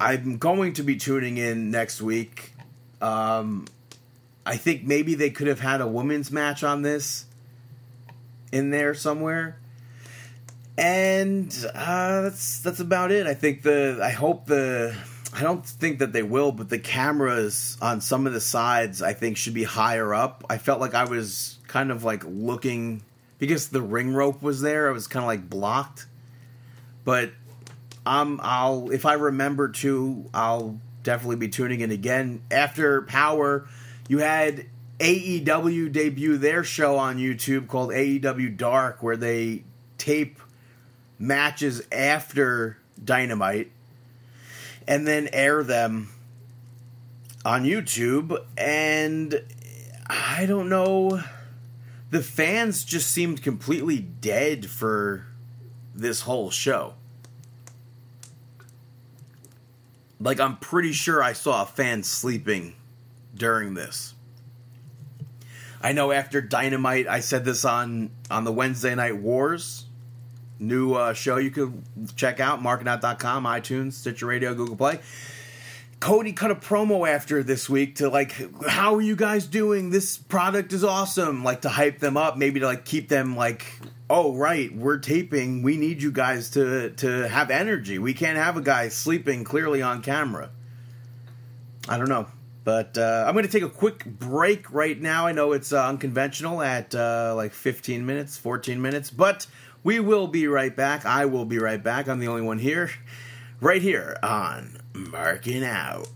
I'm 0.00 0.38
going 0.38 0.74
to 0.74 0.82
be 0.82 0.96
tuning 0.96 1.36
in 1.36 1.70
next 1.70 2.00
week. 2.00 2.52
Um, 3.00 3.66
I 4.46 4.56
think 4.56 4.84
maybe 4.84 5.14
they 5.14 5.30
could 5.30 5.46
have 5.46 5.60
had 5.60 5.80
a 5.80 5.86
women's 5.86 6.30
match 6.30 6.62
on 6.64 6.82
this 6.82 7.26
in 8.52 8.70
there 8.70 8.94
somewhere. 8.94 9.58
And 10.76 11.52
uh, 11.74 12.22
that's 12.22 12.60
that's 12.60 12.78
about 12.80 13.10
it. 13.10 13.26
I 13.26 13.34
think 13.34 13.62
the 13.62 13.98
I 14.00 14.10
hope 14.10 14.46
the 14.46 14.96
I 15.32 15.42
don't 15.42 15.64
think 15.64 15.98
that 15.98 16.12
they 16.12 16.22
will, 16.22 16.52
but 16.52 16.68
the 16.68 16.78
cameras 16.78 17.76
on 17.82 18.00
some 18.00 18.26
of 18.26 18.32
the 18.32 18.40
sides 18.40 19.02
I 19.02 19.12
think 19.12 19.36
should 19.36 19.54
be 19.54 19.64
higher 19.64 20.14
up. 20.14 20.44
I 20.48 20.58
felt 20.58 20.80
like 20.80 20.94
I 20.94 21.04
was 21.04 21.58
kind 21.66 21.90
of 21.90 22.02
like 22.02 22.22
looking 22.26 23.02
because 23.38 23.68
the 23.68 23.82
ring 23.82 24.14
rope 24.14 24.42
was 24.42 24.60
there. 24.60 24.88
I 24.88 24.92
was 24.92 25.06
kind 25.06 25.22
of 25.22 25.28
like 25.28 25.48
blocked. 25.48 26.06
But 27.04 27.32
um, 28.06 28.40
I'll 28.42 28.90
if 28.90 29.06
I 29.06 29.14
remember 29.14 29.68
to, 29.68 30.24
I'll 30.32 30.80
definitely 31.02 31.36
be 31.36 31.48
tuning 31.48 31.80
in 31.80 31.90
again 31.90 32.42
after 32.50 33.02
Power. 33.02 33.68
You 34.08 34.18
had 34.18 34.66
AEW 34.98 35.92
debut 35.92 36.38
their 36.38 36.64
show 36.64 36.96
on 36.96 37.18
YouTube 37.18 37.68
called 37.68 37.90
AEW 37.90 38.56
Dark, 38.56 39.02
where 39.02 39.16
they 39.16 39.64
tape 39.98 40.38
matches 41.18 41.82
after 41.92 42.78
Dynamite 43.02 43.70
and 44.88 45.06
then 45.06 45.28
air 45.34 45.62
them 45.62 46.08
on 47.44 47.64
YouTube. 47.64 48.36
And 48.56 49.40
I 50.06 50.46
don't 50.46 50.70
know. 50.70 51.22
The 52.10 52.22
fans 52.22 52.84
just 52.84 53.10
seemed 53.10 53.42
completely 53.42 53.98
dead 53.98 54.70
for 54.70 55.26
this 55.94 56.22
whole 56.22 56.50
show. 56.50 56.94
Like, 60.18 60.40
I'm 60.40 60.56
pretty 60.56 60.92
sure 60.92 61.22
I 61.22 61.34
saw 61.34 61.62
a 61.62 61.66
fan 61.66 62.02
sleeping 62.02 62.74
during 63.34 63.74
this. 63.74 64.14
I 65.82 65.92
know 65.92 66.10
after 66.10 66.40
Dynamite, 66.40 67.06
I 67.06 67.20
said 67.20 67.44
this 67.44 67.64
on 67.64 68.10
on 68.30 68.44
the 68.44 68.52
Wednesday 68.52 68.94
Night 68.96 69.18
Wars 69.18 69.84
new 70.58 70.94
uh, 70.94 71.12
show 71.12 71.36
you 71.36 71.50
can 71.50 71.84
check 72.16 72.40
out 72.40 72.60
markingout.com 72.60 73.44
itunes 73.44 73.94
stitcher 73.94 74.26
radio 74.26 74.54
google 74.54 74.76
play. 74.76 75.00
Cody 76.00 76.32
cut 76.32 76.52
a 76.52 76.54
promo 76.54 77.08
after 77.08 77.42
this 77.42 77.68
week 77.68 77.96
to 77.96 78.08
like 78.08 78.32
how 78.68 78.94
are 78.94 79.00
you 79.00 79.16
guys 79.16 79.46
doing? 79.46 79.90
This 79.90 80.16
product 80.16 80.72
is 80.72 80.84
awesome. 80.84 81.42
Like 81.42 81.62
to 81.62 81.68
hype 81.68 81.98
them 81.98 82.16
up 82.16 82.36
maybe 82.36 82.60
to 82.60 82.66
like 82.66 82.84
keep 82.84 83.08
them 83.08 83.36
like 83.36 83.66
oh 84.08 84.34
right 84.34 84.74
we're 84.74 84.98
taping. 84.98 85.62
We 85.62 85.76
need 85.76 86.02
you 86.02 86.12
guys 86.12 86.50
to 86.50 86.90
to 86.90 87.28
have 87.28 87.50
energy. 87.50 87.98
We 87.98 88.14
can't 88.14 88.38
have 88.38 88.56
a 88.56 88.62
guy 88.62 88.88
sleeping 88.88 89.44
clearly 89.44 89.82
on 89.82 90.02
camera. 90.02 90.50
I 91.88 91.98
don't 91.98 92.08
know. 92.08 92.26
But 92.68 92.98
uh, 92.98 93.24
I'm 93.26 93.32
going 93.32 93.46
to 93.46 93.50
take 93.50 93.62
a 93.62 93.70
quick 93.70 94.04
break 94.04 94.70
right 94.70 95.00
now. 95.00 95.26
I 95.26 95.32
know 95.32 95.52
it's 95.52 95.72
uh, 95.72 95.88
unconventional 95.88 96.60
at 96.60 96.94
uh, 96.94 97.32
like 97.34 97.54
15 97.54 98.04
minutes, 98.04 98.36
14 98.36 98.82
minutes, 98.82 99.10
but 99.10 99.46
we 99.84 100.00
will 100.00 100.26
be 100.26 100.46
right 100.46 100.74
back. 100.74 101.06
I 101.06 101.26
will 101.26 101.44
be 101.44 101.58
right 101.58 101.82
back. 101.82 102.08
I'm 102.08 102.18
the 102.18 102.28
only 102.28 102.42
one 102.42 102.58
here. 102.58 102.90
Right 103.60 103.82
here 103.82 104.16
on 104.22 104.80
Marking 104.94 105.64
Out. 105.64 106.08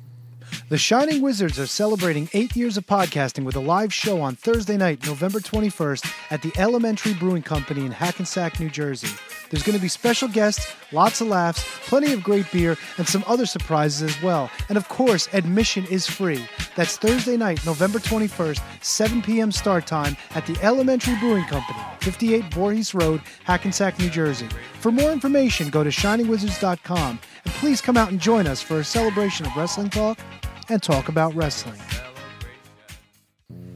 The 0.69 0.79
Shining 0.79 1.21
Wizards 1.21 1.59
are 1.59 1.67
celebrating 1.67 2.31
eight 2.33 2.57
years 2.57 2.77
of 2.77 2.87
podcasting 2.87 3.45
with 3.45 3.57
a 3.57 3.61
live 3.61 3.93
show 3.93 4.21
on 4.21 4.37
Thursday 4.37 4.77
night, 4.77 5.05
November 5.07 5.39
21st 5.41 6.11
at 6.31 6.41
the 6.41 6.53
Elementary 6.57 7.15
Brewing 7.15 7.43
Company 7.43 7.85
in 7.85 7.93
Hackensack, 7.93 8.59
New 8.59 8.71
Jersey. 8.71 9.09
There's 9.51 9.63
going 9.63 9.77
to 9.77 9.83
be 9.83 9.89
special 9.89 10.29
guests, 10.29 10.73
lots 10.93 11.21
of 11.21 11.27
laughs, 11.29 11.67
plenty 11.87 12.13
of 12.13 12.23
great 12.23 12.51
beer, 12.51 12.79
and 12.97 13.07
some 13.07 13.23
other 13.27 13.45
surprises 13.45 14.03
as 14.03 14.23
well. 14.23 14.51
And 14.71 14.79
of 14.79 14.89
course, 14.89 15.29
admission 15.35 15.85
is 15.91 16.07
free. 16.07 16.47
That's 16.75 16.97
Thursday 16.97 17.37
night, 17.37 17.65
November 17.67 17.99
21st, 17.99 18.63
7 18.83 19.21
p.m. 19.21 19.53
start 19.53 19.87
time 19.87 20.17
at 20.35 20.47
the 20.47 20.59
Elementary 20.63 21.17
Brewing 21.17 21.45
Company, 21.45 21.81
58 22.01 22.55
Voorhees 22.55 22.95
Road, 22.95 23.21
Hackensack, 23.45 23.99
New 23.99 24.09
Jersey. 24.09 24.49
For 24.81 24.91
more 24.91 25.11
information, 25.11 25.69
go 25.69 25.85
to 25.85 25.91
shiningwizards.com 25.91 27.21
and 27.45 27.55
please 27.55 27.83
come 27.83 27.99
out 27.99 28.11
and 28.11 28.19
join 28.19 28.47
us 28.47 28.63
for 28.63 28.79
a 28.79 28.85
celebration 28.85 29.45
of 29.45 29.55
wrestling 29.55 29.91
talk 29.91 30.19
and 30.73 30.83
talk 30.83 31.11
about 31.11 31.35
wrestling. 31.35 31.79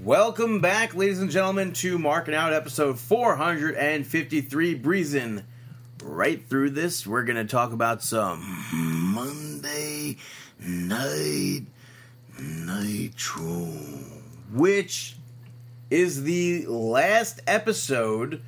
Welcome 0.02 0.60
back, 0.60 0.94
ladies 0.94 1.20
and 1.20 1.30
gentlemen, 1.30 1.74
to 1.74 1.98
Marking 1.98 2.32
Out 2.32 2.54
episode 2.54 2.98
453. 2.98 4.74
Breezing 4.76 5.42
right 6.02 6.42
through 6.48 6.70
this, 6.70 7.06
we're 7.06 7.24
going 7.24 7.36
to 7.36 7.44
talk 7.44 7.72
about 7.72 8.02
some 8.02 8.40
Monday 8.72 10.16
Night 10.58 11.66
Nitro, 12.40 13.44
which 14.54 15.16
is 15.90 16.22
the 16.22 16.64
last 16.64 17.42
episode 17.46 18.40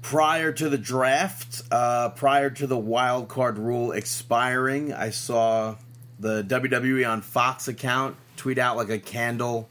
prior 0.00 0.52
to 0.52 0.68
the 0.68 0.78
draft, 0.78 1.62
uh, 1.72 2.10
prior 2.10 2.50
to 2.50 2.68
the 2.68 2.78
wild 2.78 3.26
card 3.26 3.58
rule 3.58 3.90
expiring, 3.90 4.92
I 4.92 5.10
saw 5.10 5.74
the 6.18 6.42
WWE 6.44 7.08
on 7.08 7.22
Fox 7.22 7.68
account 7.68 8.16
tweet 8.36 8.58
out 8.58 8.76
like 8.76 8.88
a 8.88 8.98
candle, 8.98 9.68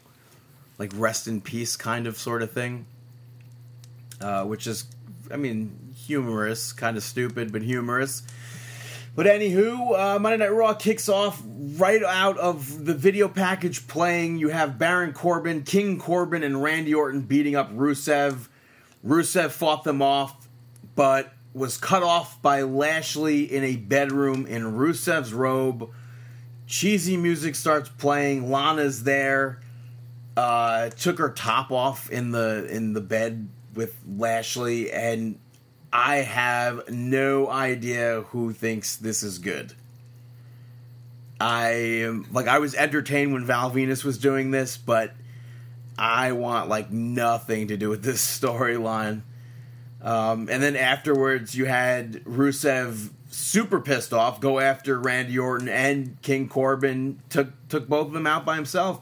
like 0.77 0.91
rest 0.95 1.27
in 1.27 1.41
peace 1.41 1.75
kind 1.75 2.07
of 2.07 2.17
sort 2.17 2.41
of 2.41 2.51
thing, 2.51 2.85
uh, 4.21 4.43
which 4.43 4.67
is, 4.67 4.85
I 5.31 5.37
mean, 5.37 5.93
humorous, 5.95 6.73
kind 6.73 6.97
of 6.97 7.03
stupid, 7.03 7.51
but 7.51 7.61
humorous. 7.61 8.23
But 9.15 9.25
anywho, 9.25 9.97
uh, 9.97 10.19
Monday 10.19 10.37
Night 10.37 10.53
Raw 10.53 10.75
kicks 10.75 11.09
off 11.09 11.41
right 11.43 12.03
out 12.03 12.37
of 12.37 12.85
the 12.85 12.93
video 12.93 13.27
package 13.27 13.87
playing. 13.87 14.37
You 14.37 14.49
have 14.49 14.77
Baron 14.77 15.11
Corbin, 15.11 15.63
King 15.63 15.97
Corbin, 15.97 16.43
and 16.43 16.61
Randy 16.61 16.93
Orton 16.93 17.21
beating 17.21 17.55
up 17.55 17.73
Rusev. 17.73 18.47
Rusev 19.03 19.49
fought 19.49 19.83
them 19.83 20.03
off, 20.03 20.47
but 20.95 21.33
was 21.51 21.77
cut 21.79 22.03
off 22.03 22.39
by 22.43 22.61
Lashley 22.61 23.51
in 23.51 23.63
a 23.63 23.75
bedroom 23.75 24.45
in 24.45 24.63
Rusev's 24.63 25.33
robe. 25.33 25.89
Cheesy 26.67 27.15
music 27.15 27.55
starts 27.55 27.89
playing. 27.89 28.51
Lana's 28.51 29.03
there. 29.03 29.61
Uh, 30.35 30.89
took 30.89 31.17
her 31.17 31.29
top 31.29 31.71
off 31.71 32.11
in 32.11 32.31
the 32.31 32.67
in 32.69 32.93
the 32.93 33.01
bed 33.01 33.47
with 33.73 33.95
Lashley, 34.07 34.91
and 34.91 35.39
I 35.91 36.17
have 36.17 36.89
no 36.89 37.49
idea 37.49 38.21
who 38.29 38.53
thinks 38.53 38.97
this 38.97 39.23
is 39.23 39.39
good. 39.39 39.73
I 41.39 41.69
am 41.69 42.27
like 42.31 42.47
I 42.47 42.59
was 42.59 42.75
entertained 42.75 43.33
when 43.33 43.45
Val 43.45 43.71
Venis 43.71 44.03
was 44.03 44.17
doing 44.17 44.51
this, 44.51 44.77
but 44.77 45.13
I 45.97 46.33
want 46.33 46.69
like 46.69 46.91
nothing 46.91 47.69
to 47.69 47.77
do 47.77 47.89
with 47.89 48.03
this 48.03 48.21
storyline. 48.39 49.21
Um, 50.01 50.47
and 50.51 50.61
then 50.61 50.75
afterwards, 50.75 51.55
you 51.55 51.65
had 51.65 52.23
Rusev 52.25 53.09
super 53.29 53.79
pissed 53.79 54.13
off, 54.13 54.39
go 54.39 54.59
after 54.59 54.99
Randy 54.99 55.37
Orton 55.37 55.69
and 55.69 56.21
King 56.21 56.47
Corbin. 56.47 57.21
Took 57.29 57.49
took 57.69 57.87
both 57.87 58.07
of 58.07 58.13
them 58.13 58.27
out 58.27 58.45
by 58.45 58.55
himself. 58.55 59.01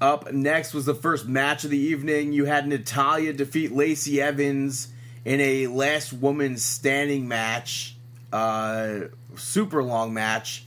Up 0.00 0.32
next 0.32 0.72
was 0.72 0.86
the 0.86 0.94
first 0.94 1.26
match 1.26 1.64
of 1.64 1.70
the 1.70 1.78
evening. 1.78 2.32
You 2.32 2.46
had 2.46 2.66
Natalya 2.66 3.32
defeat 3.32 3.72
Lacey 3.72 4.20
Evans 4.20 4.88
in 5.24 5.40
a 5.40 5.66
last 5.66 6.12
woman 6.12 6.56
standing 6.56 7.28
match, 7.28 7.96
uh, 8.32 9.00
super 9.36 9.82
long 9.82 10.14
match. 10.14 10.64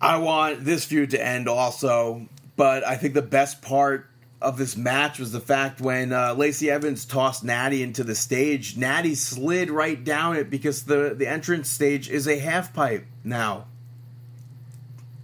I 0.00 0.18
want 0.18 0.64
this 0.64 0.84
feud 0.84 1.10
to 1.10 1.24
end 1.24 1.48
also, 1.48 2.26
but 2.56 2.86
I 2.86 2.96
think 2.96 3.14
the 3.14 3.22
best 3.22 3.62
part 3.62 4.09
of 4.40 4.56
this 4.56 4.76
match 4.76 5.18
was 5.18 5.32
the 5.32 5.40
fact 5.40 5.80
when 5.80 6.12
uh, 6.12 6.34
Lacey 6.34 6.70
Evans 6.70 7.04
tossed 7.04 7.44
Natty 7.44 7.82
into 7.82 8.04
the 8.04 8.14
stage, 8.14 8.76
Natty 8.76 9.14
slid 9.14 9.70
right 9.70 10.02
down 10.02 10.36
it 10.36 10.48
because 10.48 10.84
the, 10.84 11.14
the 11.16 11.26
entrance 11.26 11.68
stage 11.68 12.08
is 12.08 12.26
a 12.26 12.38
half 12.38 12.72
pipe 12.72 13.04
now. 13.22 13.66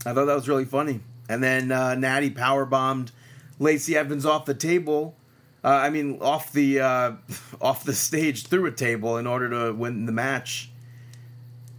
I 0.04 0.12
thought 0.12 0.26
that 0.26 0.34
was 0.34 0.48
really 0.48 0.66
funny. 0.66 1.00
And 1.28 1.42
then 1.42 1.72
uh, 1.72 1.94
Natty 1.94 2.30
power 2.30 2.64
bombed 2.64 3.10
Lacey 3.58 3.96
Evans 3.96 4.26
off 4.26 4.44
the 4.44 4.54
table. 4.54 5.16
Uh, 5.64 5.68
I 5.68 5.90
mean, 5.90 6.18
off 6.20 6.52
the 6.52 6.80
uh, 6.80 7.12
off 7.60 7.84
the 7.84 7.94
stage 7.94 8.46
through 8.46 8.66
a 8.66 8.72
table 8.72 9.16
in 9.16 9.26
order 9.26 9.50
to 9.50 9.72
win 9.72 10.06
the 10.06 10.12
match. 10.12 10.70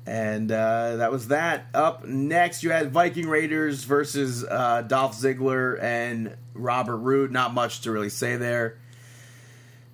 And 0.08 0.50
uh, 0.54 0.96
that 0.96 1.12
was 1.12 1.28
that. 1.28 1.66
Up 1.74 2.06
next, 2.06 2.64
you 2.64 2.72
had 2.72 2.92
Viking 2.92 3.28
Raiders 3.28 3.84
versus 3.84 4.46
uh, 4.46 4.84
Dolph 4.84 5.20
Ziggler 5.20 5.82
and 5.84 6.38
Robert 6.54 6.96
Roode. 6.96 7.32
Not 7.32 7.54
much 7.54 7.82
to 7.82 7.92
really 7.92 8.10
say 8.10 8.38
there. 8.38 8.78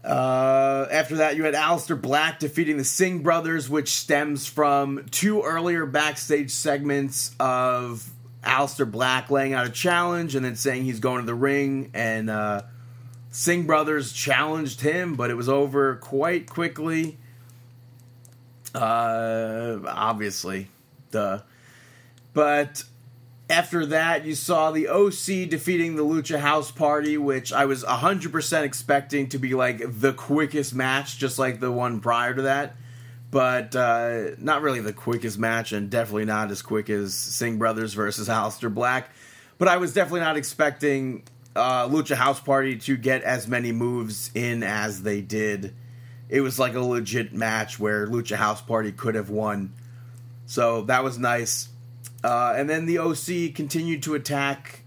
Uh, 0.04 0.86
after 0.92 1.16
that, 1.16 1.36
you 1.36 1.46
had 1.46 1.56
Aleister 1.56 2.00
Black 2.00 2.38
defeating 2.38 2.78
the 2.78 2.84
Singh 2.84 3.24
brothers, 3.24 3.72
which 3.72 3.90
stems 3.90 4.46
from 4.46 5.04
two 5.10 5.42
earlier 5.42 5.88
backstage 5.88 6.52
segments 6.52 7.36
of 7.40 8.08
Aleister 8.44 8.90
Black 8.90 9.32
laying 9.32 9.54
out 9.54 9.66
a 9.66 9.72
challenge 9.72 10.36
and 10.36 10.46
then 10.46 10.56
saying 10.56 10.84
he's 10.84 11.00
going 11.00 11.22
to 11.22 11.26
the 11.26 11.34
ring. 11.34 11.90
And 11.96 12.30
uh, 12.30 12.62
Singh 13.32 13.66
brothers 13.66 14.14
challenged 14.14 14.82
him, 14.82 15.16
but 15.16 15.32
it 15.32 15.36
was 15.36 15.50
over 15.50 15.96
quite 15.96 16.48
quickly. 16.48 17.18
Uh, 18.74 19.80
obviously, 19.88 20.68
duh. 21.12 21.40
But 22.34 22.84
after 23.50 23.86
that, 23.88 24.26
you 24.26 24.36
saw 24.36 24.72
the 24.72 24.88
OC 24.88 25.50
defeating 25.50 25.96
the 25.96 26.04
Lucha 26.04 26.40
House 26.40 26.72
Party, 26.72 27.18
which 27.18 27.54
I 27.54 27.66
was 27.66 27.84
100% 27.84 28.64
expecting 28.64 29.30
to 29.30 29.38
be 29.38 29.54
like 29.54 29.82
the 29.86 30.14
quickest 30.14 30.74
match, 30.74 31.18
just 31.18 31.38
like 31.38 31.60
the 31.60 31.72
one 31.72 32.00
prior 32.00 32.34
to 32.34 32.44
that. 32.44 32.76
But 33.30 33.76
uh, 33.76 34.32
not 34.38 34.62
really 34.62 34.80
the 34.80 34.94
quickest 34.94 35.40
match, 35.40 35.72
and 35.72 35.90
definitely 35.90 36.26
not 36.26 36.52
as 36.52 36.62
quick 36.62 36.90
as 36.90 37.14
Singh 37.14 37.58
Brothers 37.58 37.94
versus 37.94 38.30
Aleister 38.30 38.74
Black. 38.74 39.10
But 39.58 39.68
I 39.68 39.78
was 39.78 39.94
definitely 39.94 40.22
not 40.22 40.38
expecting 40.38 41.24
uh, 41.56 41.88
Lucha 41.88 42.16
House 42.16 42.40
Party 42.40 42.78
to 42.78 42.98
get 42.98 43.24
as 43.24 43.48
many 43.48 43.72
moves 43.72 44.32
in 44.34 44.64
as 44.64 45.04
they 45.04 45.22
did 45.22 45.74
it 46.34 46.42
was 46.42 46.58
like 46.58 46.74
a 46.74 46.80
legit 46.80 47.32
match 47.32 47.80
where 47.80 48.08
Lucha 48.08 48.36
House 48.36 48.60
Party 48.60 48.92
could 48.92 49.14
have 49.14 49.30
won. 49.30 49.72
So 50.48 50.82
that 50.86 51.04
was 51.04 51.20
nice. 51.20 51.70
Uh, 52.24 52.56
and 52.58 52.68
then 52.68 52.88
the 52.88 52.98
OC 52.98 53.54
continued 53.54 54.02
to 54.02 54.16
attack 54.16 54.82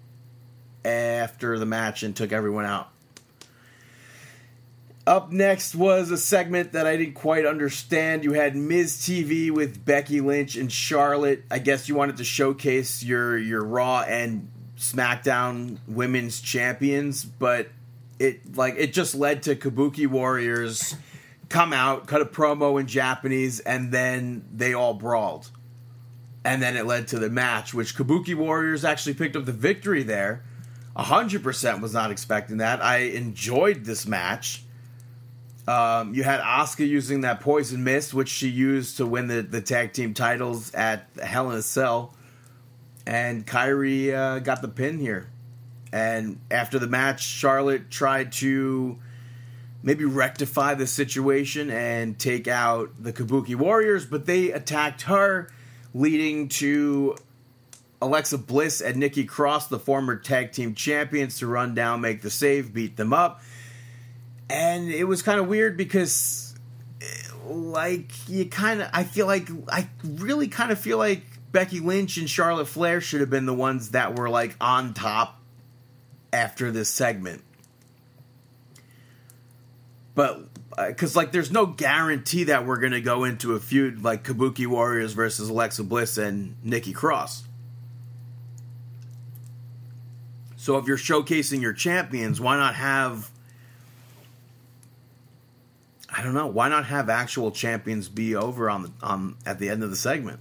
after 0.85 1.57
the 1.57 1.65
match 1.65 2.03
and 2.03 2.17
took 2.17 2.33
everyone 2.33 2.65
out. 2.65 2.89
Up 5.07 5.31
next 5.31 5.77
was 5.77 6.11
a 6.11 6.19
segment 6.19 6.73
that 6.73 6.85
I 6.85 6.97
didn't 6.97 7.15
quite 7.15 7.47
understand. 7.47 8.25
You 8.25 8.33
had 8.33 8.57
Miz 8.57 8.97
TV 8.97 9.53
with 9.53 9.85
Becky 9.85 10.21
Lynch 10.21 10.57
and 10.57 10.71
Charlotte. 10.71 11.45
I 11.49 11.61
guess 11.61 11.89
you 11.89 11.95
wanted 11.95 12.17
to 12.17 12.25
showcase 12.25 13.05
your 13.05 13.39
your 13.39 13.63
Raw 13.63 14.01
and 14.01 14.51
SmackDown 14.77 15.79
Women's 15.87 16.41
Champions, 16.41 17.25
but 17.25 17.69
it 18.19 18.57
like 18.57 18.75
it 18.79 18.93
just 18.93 19.15
led 19.15 19.45
to 19.45 19.55
Kabuki 19.55 20.09
Warriors 20.09 20.97
come 21.49 21.73
out, 21.73 22.07
cut 22.07 22.21
a 22.21 22.27
promo 22.27 22.81
in 22.81 22.87
Japanese, 22.87 23.61
and 23.61 23.93
then 23.93 24.45
they 24.53 24.75
all 24.75 24.95
brawled. 24.95 25.51
And 26.45 26.63
then 26.63 26.77
it 26.77 26.87
led 26.87 27.09
to 27.09 27.19
the 27.19 27.29
match, 27.29 27.75
which 27.75 27.97
Kabuki 27.97 28.35
Warriors 28.35 28.85
actually 28.85 29.15
picked 29.15 29.37
up 29.37 29.45
the 29.45 29.53
victory 29.53 30.03
there. 30.03 30.45
100% 30.97 31.81
was 31.81 31.93
not 31.93 32.11
expecting 32.11 32.59
that. 32.59 32.83
I 32.83 32.99
enjoyed 32.99 33.85
this 33.85 34.07
match. 34.07 34.63
Um, 35.69 36.15
you 36.15 36.23
had 36.23 36.41
Asuka 36.41 36.87
using 36.87 37.23
that 37.23 37.41
poison 37.41 37.83
mist, 37.83 38.15
which 38.15 38.29
she 38.29 38.49
used 38.49 38.97
to 38.99 39.07
win 39.07 39.27
the, 39.27 39.43
the 39.43 39.61
tag 39.61 39.93
team 39.93 40.15
titles 40.15 40.73
at 40.73 41.09
Hell 41.21 41.51
in 41.51 41.59
a 41.59 41.63
Cell. 41.63 42.15
And 43.05 43.47
Kairi 43.47 44.15
uh, 44.15 44.39
got 44.39 44.63
the 44.63 44.69
pin 44.69 44.99
here. 44.99 45.29
And 45.93 46.41
after 46.51 46.79
the 46.79 46.87
match, 46.87 47.23
Charlotte 47.23 47.91
tried 47.91 48.33
to 48.33 48.99
maybe 49.87 50.05
rectify 50.05 50.75
the 50.75 50.87
situation 50.87 51.71
and 51.71 52.19
take 52.19 52.49
out 52.49 52.91
the 52.99 53.13
Kabuki 53.13 53.55
Warriors, 53.55 54.05
but 54.05 54.27
they 54.27 54.51
attacked 54.51 55.03
her, 55.03 55.49
leading 55.95 56.49
to 56.49 57.17
Alexa 58.03 58.39
Bliss 58.39 58.81
and 58.81 58.97
Nikki 58.97 59.25
Cross, 59.25 59.69
the 59.69 59.79
former 59.79 60.17
tag 60.17 60.51
team 60.51 60.75
champions, 60.75 61.39
to 61.39 61.47
run 61.47 61.77
down, 61.77 62.01
make 62.01 62.21
the 62.21 62.31
save, 62.31 62.75
beat 62.75 62.97
them 62.97 63.13
up. 63.13 63.41
And 64.51 64.91
it 64.91 65.05
was 65.05 65.23
kind 65.23 65.39
of 65.39 65.47
weird 65.47 65.77
because, 65.77 66.57
like, 67.47 68.29
you 68.29 68.47
kind 68.47 68.83
of, 68.83 68.91
I 68.93 69.05
feel 69.05 69.27
like, 69.27 69.49
I 69.69 69.89
really 70.05 70.49
kind 70.49 70.73
of 70.73 70.81
feel 70.81 70.99
like 70.99 71.23
Becky 71.53 71.79
Lynch 71.79 72.17
and 72.17 72.29
Charlotte 72.29 72.67
Flair 72.67 73.01
should 73.01 73.21
have 73.21 73.31
been 73.31 73.47
the 73.47 73.55
ones 73.55 73.91
that 73.91 74.19
were, 74.19 74.29
like, 74.29 74.57
on 74.61 74.95
top 74.95 75.41
after 76.33 76.73
this 76.73 76.89
segment 76.89 77.45
but 80.17 80.49
because 80.89 81.15
uh, 81.15 81.21
like 81.21 81.31
there's 81.31 81.53
no 81.53 81.67
guarantee 81.67 82.45
that 82.45 82.67
we're 82.67 82.81
gonna 82.81 83.01
go 83.01 83.23
into 83.23 83.55
a 83.55 83.61
feud 83.61 84.03
like 84.03 84.25
Kabuki 84.25 84.67
Warriors 84.67 85.13
versus 85.13 85.49
Alexa 85.49 85.85
Bliss 85.85 86.19
and 86.19 86.57
Nikki 86.65 86.93
Cross. 86.93 87.45
So 90.57 90.79
if 90.79 90.87
you're 90.87 90.97
showcasing 90.97 91.61
your 91.61 91.75
champions, 91.75 92.41
why 92.41 92.57
not 92.57 92.75
have 92.75 93.31
I 96.11 96.23
don't 96.23 96.35
know, 96.35 96.47
why 96.47 96.71
not 96.71 96.87
have 96.87 97.11
actual 97.11 97.51
champions 97.51 98.09
be 98.09 98.35
over 98.35 98.71
on 98.71 98.83
the 98.85 98.93
on 99.03 99.37
at 99.45 99.59
the 99.59 99.69
end 99.69 99.85
of 99.85 99.91
the 99.91 99.97
segment? 99.97 100.41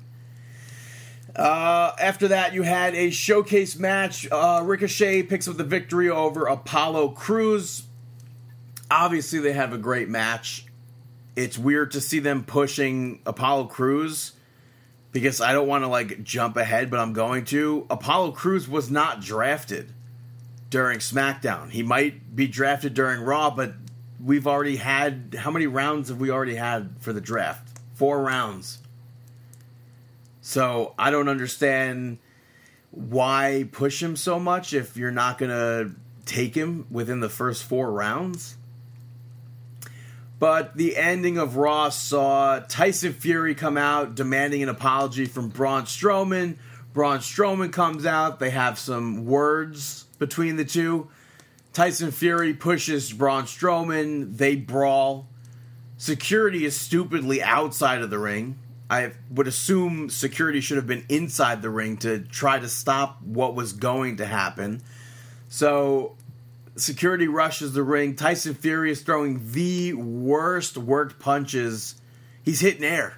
Uh, 1.35 1.91
after 1.99 2.29
that, 2.29 2.53
you 2.53 2.61
had 2.61 2.95
a 2.95 3.09
showcase 3.09 3.77
match. 3.77 4.25
Uh, 4.31 4.61
Ricochet 4.63 5.23
picks 5.23 5.49
up 5.49 5.57
the 5.57 5.65
victory 5.65 6.09
over 6.09 6.45
Apollo 6.45 7.09
Crews 7.09 7.83
obviously 8.95 9.39
they 9.39 9.51
have 9.51 9.73
a 9.73 9.77
great 9.77 10.09
match. 10.09 10.65
It's 11.35 11.57
weird 11.57 11.91
to 11.91 12.01
see 12.01 12.19
them 12.19 12.45
pushing 12.45 13.19
Apollo 13.25 13.65
Crews 13.65 14.31
because 15.11 15.41
I 15.41 15.51
don't 15.53 15.67
want 15.67 15.83
to 15.83 15.87
like 15.87 16.23
jump 16.23 16.55
ahead, 16.55 16.89
but 16.89 16.99
I'm 16.99 17.13
going 17.13 17.45
to. 17.45 17.85
Apollo 17.89 18.31
Crews 18.31 18.69
was 18.69 18.89
not 18.89 19.21
drafted 19.21 19.91
during 20.69 20.99
SmackDown. 20.99 21.69
He 21.69 21.83
might 21.83 22.35
be 22.35 22.47
drafted 22.47 22.93
during 22.93 23.21
Raw, 23.21 23.49
but 23.49 23.73
we've 24.23 24.47
already 24.47 24.77
had 24.77 25.35
how 25.37 25.51
many 25.51 25.67
rounds 25.67 26.09
have 26.09 26.19
we 26.19 26.31
already 26.31 26.55
had 26.55 26.95
for 26.99 27.11
the 27.11 27.21
draft? 27.21 27.79
Four 27.95 28.23
rounds. 28.23 28.79
So 30.39 30.93
I 30.97 31.11
don't 31.11 31.27
understand 31.27 32.19
why 32.91 33.67
push 33.71 34.01
him 34.01 34.15
so 34.15 34.39
much 34.39 34.73
if 34.73 34.95
you're 34.95 35.11
not 35.11 35.37
gonna 35.37 35.91
take 36.25 36.55
him 36.55 36.87
within 36.89 37.19
the 37.19 37.29
first 37.29 37.63
four 37.63 37.91
rounds. 37.91 38.55
But 40.37 40.75
the 40.75 40.97
ending 40.97 41.37
of 41.37 41.55
Raw 41.55 41.89
saw 41.89 42.59
Tyson 42.59 43.13
Fury 43.13 43.55
come 43.55 43.77
out 43.77 44.15
demanding 44.15 44.63
an 44.63 44.69
apology 44.69 45.25
from 45.25 45.49
Braun 45.49 45.83
Strowman. 45.83 46.57
Braun 46.93 47.19
Strowman 47.19 47.71
comes 47.71 48.05
out. 48.05 48.39
They 48.39 48.49
have 48.49 48.77
some 48.77 49.25
words 49.25 50.05
between 50.19 50.57
the 50.57 50.65
two. 50.65 51.09
Tyson 51.71 52.11
Fury 52.11 52.53
pushes 52.53 53.11
Braun 53.11 53.43
Strowman. 53.43 54.37
They 54.37 54.55
brawl. 54.55 55.27
Security 55.97 56.65
is 56.65 56.79
stupidly 56.79 57.41
outside 57.41 58.01
of 58.01 58.09
the 58.09 58.19
ring. 58.19 58.57
I 58.89 59.13
would 59.31 59.47
assume 59.47 60.09
security 60.09 60.61
should 60.61 60.77
have 60.77 60.87
been 60.87 61.05
inside 61.09 61.61
the 61.61 61.69
ring 61.69 61.97
to 61.97 62.19
try 62.19 62.59
to 62.59 62.67
stop 62.69 63.21
what 63.23 63.55
was 63.55 63.73
going 63.73 64.17
to 64.17 64.25
happen. 64.25 64.81
So 65.49 66.17
security 66.75 67.27
rushes 67.27 67.73
the 67.73 67.83
ring. 67.83 68.15
Tyson 68.15 68.53
Fury 68.53 68.91
is 68.91 69.01
throwing 69.01 69.51
the 69.51 69.93
worst 69.93 70.77
worked 70.77 71.19
punches. 71.19 71.95
He's 72.43 72.59
hitting 72.59 72.83
air. 72.83 73.17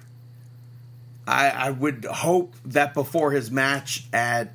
I, 1.26 1.50
I 1.50 1.70
would 1.70 2.04
hope 2.04 2.54
that 2.64 2.94
before 2.94 3.32
his 3.32 3.50
match 3.50 4.06
at 4.12 4.54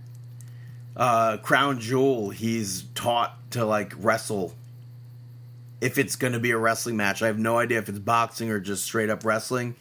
uh, 0.95 1.37
Crown 1.37 1.79
Jewel, 1.79 2.31
he's 2.31 2.83
taught 2.95 3.37
to 3.51 3.65
like 3.65 3.93
wrestle. 3.97 4.55
If 5.81 5.97
it's 5.97 6.15
going 6.15 6.33
to 6.33 6.39
be 6.39 6.51
a 6.51 6.57
wrestling 6.57 6.97
match, 6.97 7.21
I 7.21 7.27
have 7.27 7.37
no 7.37 7.59
idea 7.59 7.77
if 7.77 7.89
it's 7.89 7.99
boxing 7.99 8.49
or 8.49 8.59
just 8.59 8.85
straight 8.85 9.09
up 9.09 9.25
wrestling. 9.25 9.75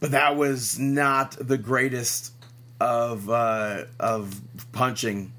But 0.00 0.10
that 0.10 0.36
was 0.36 0.78
not 0.78 1.36
the 1.40 1.58
greatest 1.58 2.32
of 2.80 3.30
uh, 3.30 3.84
of 3.98 4.40
punching 4.72 5.32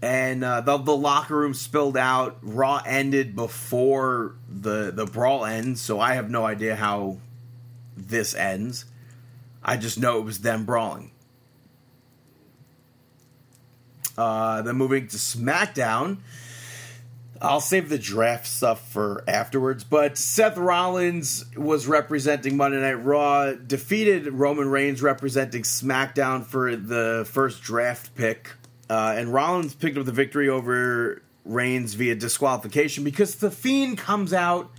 and 0.00 0.44
uh, 0.44 0.60
the 0.60 0.76
the 0.78 0.96
locker 0.96 1.36
room 1.36 1.54
spilled 1.54 1.96
out. 1.96 2.38
Raw 2.42 2.80
ended 2.86 3.34
before 3.34 4.36
the 4.48 4.92
the 4.94 5.06
brawl 5.06 5.44
ends, 5.44 5.80
so 5.80 6.00
I 6.00 6.14
have 6.14 6.30
no 6.30 6.44
idea 6.46 6.76
how 6.76 7.18
this 7.96 8.34
ends. 8.34 8.84
I 9.62 9.76
just 9.76 9.98
know 9.98 10.18
it 10.18 10.24
was 10.24 10.40
them 10.40 10.64
brawling. 10.64 11.10
Uh, 14.16 14.62
then 14.62 14.76
moving 14.76 15.06
to 15.08 15.16
SmackDown. 15.16 16.18
I'll 17.40 17.60
save 17.60 17.88
the 17.88 17.98
draft 17.98 18.48
stuff 18.48 18.90
for 18.90 19.22
afterwards, 19.28 19.84
but 19.84 20.18
Seth 20.18 20.56
Rollins 20.56 21.44
was 21.56 21.86
representing 21.86 22.56
Monday 22.56 22.80
Night 22.80 23.04
Raw, 23.04 23.52
defeated 23.52 24.32
Roman 24.32 24.68
Reigns 24.68 25.02
representing 25.02 25.62
SmackDown 25.62 26.44
for 26.44 26.74
the 26.74 27.28
first 27.30 27.62
draft 27.62 28.16
pick. 28.16 28.54
Uh, 28.90 29.14
and 29.16 29.32
Rollins 29.32 29.74
picked 29.74 29.98
up 29.98 30.06
the 30.06 30.12
victory 30.12 30.48
over 30.48 31.22
Reigns 31.44 31.94
via 31.94 32.14
disqualification 32.14 33.04
because 33.04 33.36
the 33.36 33.50
Fiend 33.50 33.98
comes 33.98 34.32
out 34.32 34.70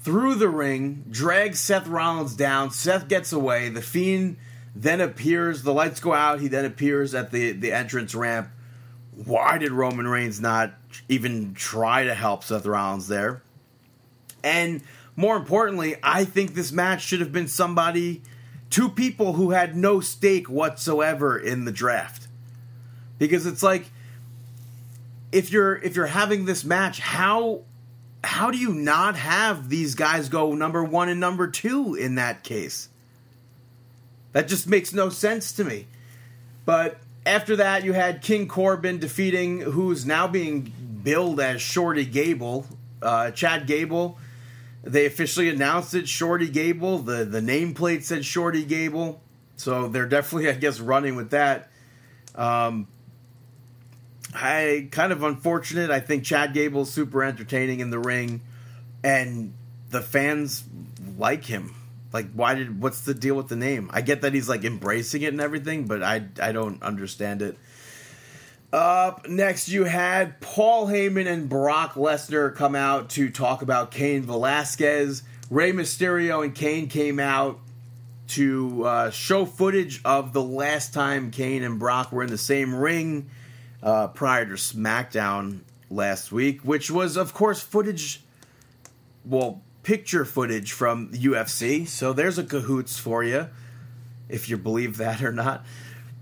through 0.00 0.36
the 0.36 0.48
ring, 0.48 1.04
drags 1.10 1.60
Seth 1.60 1.86
Rollins 1.86 2.34
down. 2.34 2.70
Seth 2.70 3.08
gets 3.08 3.32
away. 3.32 3.68
The 3.68 3.82
Fiend 3.82 4.36
then 4.74 5.00
appears. 5.00 5.62
The 5.62 5.72
lights 5.72 6.00
go 6.00 6.12
out. 6.12 6.40
He 6.40 6.48
then 6.48 6.64
appears 6.64 7.14
at 7.14 7.30
the, 7.32 7.52
the 7.52 7.72
entrance 7.72 8.14
ramp. 8.14 8.48
Why 9.12 9.58
did 9.58 9.72
Roman 9.72 10.08
Reigns 10.08 10.40
not 10.40 10.72
even 11.08 11.54
try 11.54 12.04
to 12.04 12.14
help 12.14 12.44
Seth 12.44 12.64
Rollins 12.64 13.08
there? 13.08 13.42
And 14.42 14.82
more 15.16 15.36
importantly, 15.36 15.96
I 16.02 16.24
think 16.24 16.54
this 16.54 16.72
match 16.72 17.02
should 17.02 17.20
have 17.20 17.32
been 17.32 17.48
somebody, 17.48 18.22
two 18.70 18.88
people 18.88 19.34
who 19.34 19.50
had 19.50 19.76
no 19.76 20.00
stake 20.00 20.48
whatsoever 20.48 21.38
in 21.38 21.66
the 21.66 21.72
draft 21.72 22.28
because 23.20 23.46
it's 23.46 23.62
like 23.62 23.88
if 25.30 25.52
you're 25.52 25.76
if 25.76 25.94
you're 25.94 26.06
having 26.06 26.46
this 26.46 26.64
match 26.64 26.98
how 26.98 27.60
how 28.24 28.50
do 28.50 28.58
you 28.58 28.74
not 28.74 29.14
have 29.14 29.68
these 29.68 29.94
guys 29.94 30.28
go 30.28 30.54
number 30.54 30.82
1 30.82 31.08
and 31.08 31.20
number 31.20 31.46
2 31.46 31.94
in 31.94 32.16
that 32.16 32.42
case? 32.42 32.88
That 34.32 34.48
just 34.48 34.66
makes 34.66 34.92
no 34.92 35.08
sense 35.08 35.52
to 35.52 35.64
me. 35.64 35.86
But 36.66 36.98
after 37.24 37.54
that 37.56 37.84
you 37.84 37.92
had 37.92 38.22
King 38.22 38.48
Corbin 38.48 38.98
defeating 38.98 39.60
who's 39.60 40.04
now 40.04 40.26
being 40.26 40.72
billed 41.04 41.38
as 41.38 41.62
Shorty 41.62 42.04
Gable 42.04 42.66
uh, 43.02 43.30
Chad 43.30 43.66
Gable. 43.66 44.18
They 44.82 45.06
officially 45.06 45.48
announced 45.48 45.94
it 45.94 46.08
Shorty 46.08 46.48
Gable. 46.48 46.98
The 46.98 47.24
the 47.24 47.40
nameplate 47.40 48.02
said 48.02 48.24
Shorty 48.24 48.64
Gable. 48.64 49.20
So 49.56 49.88
they're 49.88 50.06
definitely 50.06 50.48
I 50.48 50.54
guess 50.54 50.80
running 50.80 51.16
with 51.16 51.30
that. 51.30 51.70
Um, 52.34 52.88
I 54.34 54.88
kind 54.90 55.12
of 55.12 55.22
unfortunate. 55.22 55.90
I 55.90 56.00
think 56.00 56.24
Chad 56.24 56.54
Gable's 56.54 56.92
super 56.92 57.22
entertaining 57.24 57.80
in 57.80 57.90
the 57.90 57.98
ring, 57.98 58.40
and 59.02 59.54
the 59.90 60.00
fans 60.00 60.64
like 61.18 61.44
him. 61.44 61.74
Like, 62.12 62.32
why 62.32 62.54
did? 62.54 62.80
What's 62.80 63.02
the 63.02 63.14
deal 63.14 63.34
with 63.34 63.48
the 63.48 63.56
name? 63.56 63.90
I 63.92 64.02
get 64.02 64.22
that 64.22 64.34
he's 64.34 64.48
like 64.48 64.64
embracing 64.64 65.22
it 65.22 65.28
and 65.28 65.40
everything, 65.40 65.86
but 65.86 66.02
I 66.02 66.24
I 66.40 66.52
don't 66.52 66.82
understand 66.82 67.42
it. 67.42 67.58
Up 68.72 69.28
next, 69.28 69.68
you 69.68 69.84
had 69.84 70.40
Paul 70.40 70.86
Heyman 70.86 71.26
and 71.26 71.48
Brock 71.48 71.94
Lesnar 71.94 72.54
come 72.54 72.76
out 72.76 73.10
to 73.10 73.28
talk 73.28 73.62
about 73.62 73.90
Cain 73.90 74.22
Velasquez. 74.22 75.24
Rey 75.50 75.72
Mysterio 75.72 76.44
and 76.44 76.54
Cain 76.54 76.88
came 76.88 77.18
out 77.18 77.58
to 78.28 78.84
uh, 78.84 79.10
show 79.10 79.44
footage 79.44 80.00
of 80.04 80.32
the 80.32 80.42
last 80.42 80.94
time 80.94 81.32
Cain 81.32 81.64
and 81.64 81.80
Brock 81.80 82.12
were 82.12 82.22
in 82.22 82.30
the 82.30 82.38
same 82.38 82.72
ring 82.72 83.28
uh, 83.82 84.08
prior 84.08 84.46
to 84.46 84.54
SmackDown 84.54 85.60
last 85.90 86.32
week, 86.32 86.60
which 86.62 86.90
was, 86.90 87.16
of 87.16 87.34
course, 87.34 87.60
footage, 87.60 88.22
well, 89.24 89.62
picture 89.82 90.24
footage 90.24 90.72
from 90.72 91.10
UFC. 91.12 91.86
So 91.86 92.12
there's 92.12 92.38
a 92.38 92.44
cahoots 92.44 92.98
for 92.98 93.24
you, 93.24 93.48
if 94.28 94.48
you 94.48 94.56
believe 94.56 94.98
that 94.98 95.22
or 95.22 95.32
not. 95.32 95.64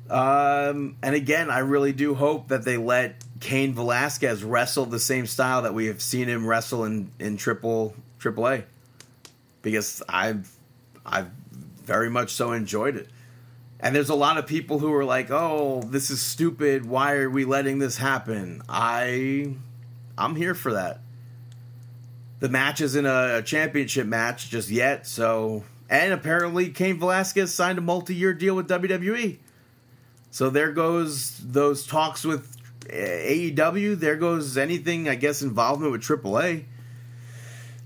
Um, 0.08 0.96
and 1.02 1.14
again, 1.14 1.50
I 1.50 1.58
really 1.58 1.92
do 1.92 2.14
hope 2.14 2.48
that 2.48 2.64
they 2.64 2.78
let 2.78 3.22
Cain 3.40 3.74
Velasquez 3.74 4.42
wrestle 4.42 4.86
the 4.86 4.98
same 4.98 5.26
style 5.26 5.62
that 5.62 5.74
we 5.74 5.86
have 5.86 6.00
seen 6.00 6.28
him 6.28 6.46
wrestle 6.46 6.84
in, 6.84 7.10
in 7.18 7.36
Triple 7.36 7.94
Triple 8.18 8.48
A, 8.48 8.64
because 9.60 10.02
I've 10.08 10.50
I've 11.04 11.28
very 11.84 12.08
much 12.08 12.30
so 12.32 12.52
enjoyed 12.52 12.96
it. 12.96 13.08
And 13.80 13.94
there's 13.94 14.08
a 14.08 14.14
lot 14.14 14.38
of 14.38 14.46
people 14.46 14.78
who 14.80 14.92
are 14.92 15.04
like, 15.04 15.30
"Oh, 15.30 15.82
this 15.82 16.10
is 16.10 16.20
stupid. 16.20 16.84
Why 16.84 17.14
are 17.14 17.30
we 17.30 17.44
letting 17.44 17.78
this 17.78 17.96
happen?" 17.96 18.62
I 18.68 19.54
I'm 20.16 20.34
here 20.34 20.54
for 20.54 20.72
that. 20.72 21.00
The 22.40 22.48
match 22.48 22.80
isn't 22.80 23.06
a, 23.06 23.42
championship 23.44 24.06
match 24.06 24.50
just 24.50 24.70
yet, 24.70 25.06
so 25.06 25.64
and 25.88 26.12
apparently 26.12 26.70
Cain 26.70 26.98
Velasquez 26.98 27.54
signed 27.54 27.78
a 27.78 27.82
multi-year 27.82 28.34
deal 28.34 28.54
with 28.54 28.68
WWE. 28.68 29.38
So 30.30 30.50
there 30.50 30.72
goes 30.72 31.38
those 31.38 31.86
talks 31.86 32.24
with 32.24 32.56
AEW. 32.88 33.98
There 33.98 34.16
goes 34.16 34.56
anything, 34.56 35.08
I 35.08 35.14
guess, 35.14 35.42
involvement 35.42 35.92
with 35.92 36.02
AAA. 36.02 36.64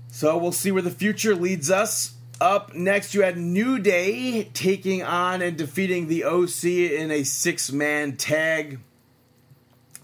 So 0.09 0.37
we'll 0.37 0.51
see 0.51 0.71
where 0.71 0.81
the 0.81 0.91
future 0.91 1.35
leads 1.35 1.71
us. 1.71 2.12
Up 2.41 2.73
next, 2.73 3.13
you 3.13 3.21
had 3.21 3.37
New 3.37 3.79
Day 3.79 4.45
taking 4.53 5.03
on 5.03 5.41
and 5.41 5.57
defeating 5.57 6.07
the 6.07 6.25
OC 6.25 6.65
in 6.65 7.11
a 7.11 7.23
six 7.23 7.71
man 7.71 8.17
tag. 8.17 8.79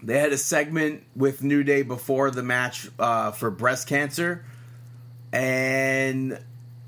They 0.02 0.18
had 0.18 0.32
a 0.32 0.38
segment 0.38 1.04
with 1.14 1.42
New 1.42 1.62
Day 1.62 1.82
before 1.82 2.30
the 2.30 2.42
match 2.42 2.88
uh, 2.98 3.32
for 3.32 3.50
breast 3.50 3.86
cancer. 3.88 4.44
And 5.32 6.40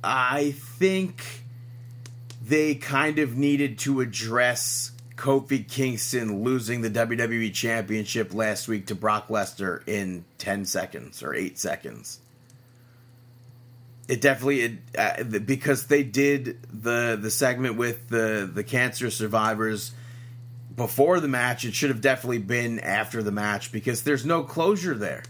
I 0.02 0.52
think 0.52 1.22
they 2.42 2.74
kind 2.74 3.18
of 3.18 3.37
needed 3.37 3.78
to 3.81 4.00
address 4.00 4.92
Kofi 5.16 5.68
Kingston 5.68 6.42
losing 6.42 6.81
the 6.81 6.90
WWE 6.90 7.52
Championship 7.52 8.33
last 8.33 8.66
week 8.68 8.87
to 8.87 8.94
Brock 8.94 9.28
Lesnar 9.28 9.87
in 9.87 10.24
10 10.38 10.64
seconds 10.64 11.22
or 11.22 11.35
8 11.35 11.59
seconds 11.59 12.20
it 14.08 14.20
definitely 14.20 14.60
it, 14.60 14.72
uh, 14.98 15.22
because 15.24 15.86
they 15.86 16.02
did 16.02 16.58
the 16.72 17.18
the 17.20 17.30
segment 17.30 17.76
with 17.76 18.08
the 18.08 18.50
the 18.52 18.64
cancer 18.64 19.10
survivors 19.10 19.92
before 20.74 21.20
the 21.20 21.28
match 21.28 21.64
it 21.64 21.74
should 21.74 21.90
have 21.90 22.00
definitely 22.00 22.38
been 22.38 22.80
after 22.80 23.22
the 23.22 23.30
match 23.30 23.70
because 23.72 24.02
there's 24.02 24.26
no 24.26 24.42
closure 24.42 24.94
there. 24.94 25.22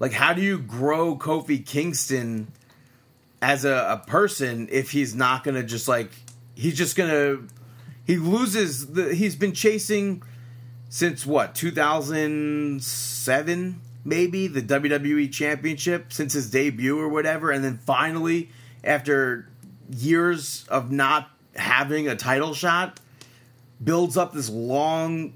Like 0.00 0.12
how 0.12 0.32
do 0.32 0.42
you 0.42 0.58
grow 0.58 1.16
kofi 1.16 1.64
kingston 1.64 2.52
as 3.42 3.64
a, 3.64 3.86
a 3.90 4.02
person 4.06 4.68
if 4.70 4.90
he's 4.90 5.14
not 5.14 5.44
gonna 5.44 5.62
just 5.62 5.88
like 5.88 6.10
he's 6.54 6.76
just 6.76 6.96
gonna 6.96 7.38
he 8.06 8.16
loses 8.16 8.92
the 8.92 9.14
he's 9.14 9.36
been 9.36 9.52
chasing 9.52 10.22
since 10.88 11.26
what 11.26 11.54
2007 11.54 13.80
maybe 14.08 14.46
the 14.46 14.62
WWE 14.62 15.30
Championship 15.32 16.12
since 16.12 16.32
his 16.32 16.50
debut 16.50 16.98
or 16.98 17.08
whatever, 17.08 17.50
and 17.50 17.64
then 17.64 17.78
finally, 17.78 18.50
after 18.82 19.48
years 19.90 20.66
of 20.68 20.90
not 20.90 21.30
having 21.54 22.08
a 22.08 22.16
title 22.16 22.54
shot, 22.54 23.00
builds 23.82 24.16
up 24.16 24.32
this 24.32 24.48
long 24.48 25.34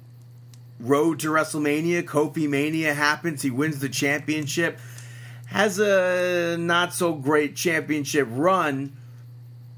road 0.81 1.21
to 1.21 1.29
WrestleMania. 1.29 2.03
Kofi 2.03 2.49
Mania 2.49 2.95
happens. 2.95 3.43
He 3.43 3.51
wins 3.51 3.79
the 3.79 3.89
championship. 3.89 4.79
Has 5.47 5.79
a 5.79 6.57
not 6.59 6.95
so 6.95 7.15
great 7.15 7.57
championship 7.57 8.27
run. 8.31 8.97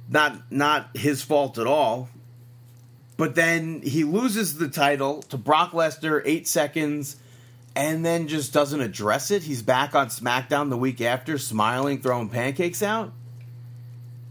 Not 0.09 0.53
not 0.53 0.97
his 0.97 1.23
fault 1.23 1.59
at 1.59 1.67
all. 1.67 2.09
But 3.17 3.35
then 3.35 3.81
he 3.83 4.05
loses 4.05 4.59
the 4.59 4.69
title 4.69 5.23
to 5.23 5.37
Brock 5.37 5.73
Lesnar 5.73 6.23
eight 6.25 6.49
seconds 6.49 7.17
and 7.77 8.05
then 8.05 8.29
just 8.29 8.53
doesn't 8.53 8.81
address 8.81 9.31
it. 9.31 9.43
He's 9.43 9.63
back 9.63 9.95
on 9.95 10.09
SmackDown 10.09 10.71
the 10.71 10.77
week 10.77 11.01
after, 11.01 11.39
smiling, 11.39 12.01
throwing 12.01 12.29
pancakes 12.29 12.83
out. 12.83 13.13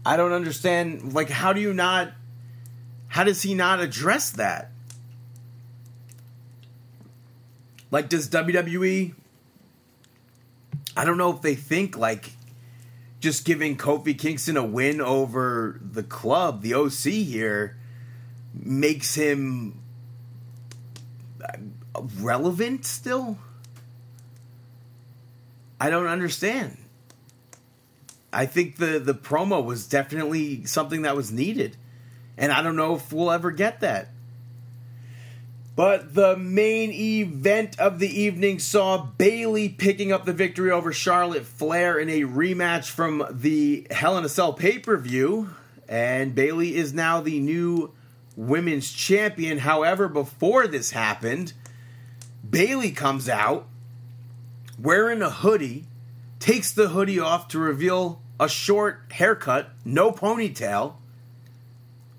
I 0.04 0.16
don't 0.16 0.32
understand. 0.32 1.12
Like, 1.12 1.30
how 1.30 1.52
do 1.52 1.60
you 1.60 1.72
not. 1.74 2.12
How 3.08 3.24
does 3.24 3.42
he 3.42 3.54
not 3.54 3.80
address 3.80 4.30
that? 4.30 4.70
Like, 7.90 8.08
does 8.08 8.28
WWE. 8.28 9.14
I 10.96 11.04
don't 11.04 11.18
know 11.18 11.32
if 11.32 11.42
they 11.42 11.54
think, 11.54 11.96
like, 11.96 12.32
just 13.20 13.44
giving 13.44 13.76
Kofi 13.76 14.18
Kingston 14.18 14.56
a 14.56 14.64
win 14.64 15.00
over 15.00 15.80
the 15.80 16.02
club, 16.02 16.62
the 16.62 16.74
OC 16.74 17.12
here, 17.24 17.76
makes 18.52 19.14
him 19.14 19.80
relevant 22.18 22.84
still? 22.84 23.38
I 25.80 25.90
don't 25.90 26.06
understand. 26.06 26.76
I 28.32 28.46
think 28.46 28.76
the 28.76 28.98
the 28.98 29.14
promo 29.14 29.64
was 29.64 29.86
definitely 29.86 30.64
something 30.64 31.02
that 31.02 31.16
was 31.16 31.30
needed. 31.30 31.76
And 32.36 32.52
I 32.52 32.62
don't 32.62 32.76
know 32.76 32.96
if 32.96 33.12
we'll 33.12 33.30
ever 33.30 33.50
get 33.50 33.80
that. 33.80 34.08
But 35.76 36.14
the 36.14 36.36
main 36.36 36.92
event 36.92 37.78
of 37.80 37.98
the 37.98 38.08
evening 38.08 38.60
saw 38.60 38.96
Bayley 38.96 39.68
picking 39.68 40.12
up 40.12 40.24
the 40.24 40.32
victory 40.32 40.70
over 40.70 40.92
Charlotte 40.92 41.46
Flair 41.46 41.98
in 41.98 42.08
a 42.08 42.22
rematch 42.22 42.90
from 42.90 43.26
the 43.30 43.86
Hell 43.90 44.16
in 44.16 44.24
a 44.24 44.28
Cell 44.28 44.52
pay 44.52 44.78
per 44.78 44.96
view. 44.96 45.50
And 45.88 46.34
Bayley 46.34 46.76
is 46.76 46.94
now 46.94 47.20
the 47.20 47.40
new 47.40 47.92
women's 48.36 48.92
champion. 48.92 49.58
However, 49.58 50.08
before 50.08 50.66
this 50.66 50.92
happened, 50.92 51.52
Bayley 52.54 52.92
comes 52.92 53.28
out 53.28 53.66
wearing 54.78 55.22
a 55.22 55.30
hoodie, 55.30 55.86
takes 56.38 56.72
the 56.72 56.88
hoodie 56.88 57.18
off 57.18 57.48
to 57.48 57.58
reveal 57.58 58.20
a 58.38 58.48
short 58.48 59.02
haircut, 59.12 59.70
no 59.84 60.12
ponytail, 60.12 60.94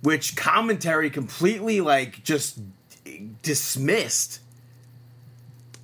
which 0.01 0.35
commentary 0.35 1.09
completely 1.09 1.81
like 1.81 2.23
just 2.23 2.59
dismissed. 3.41 4.41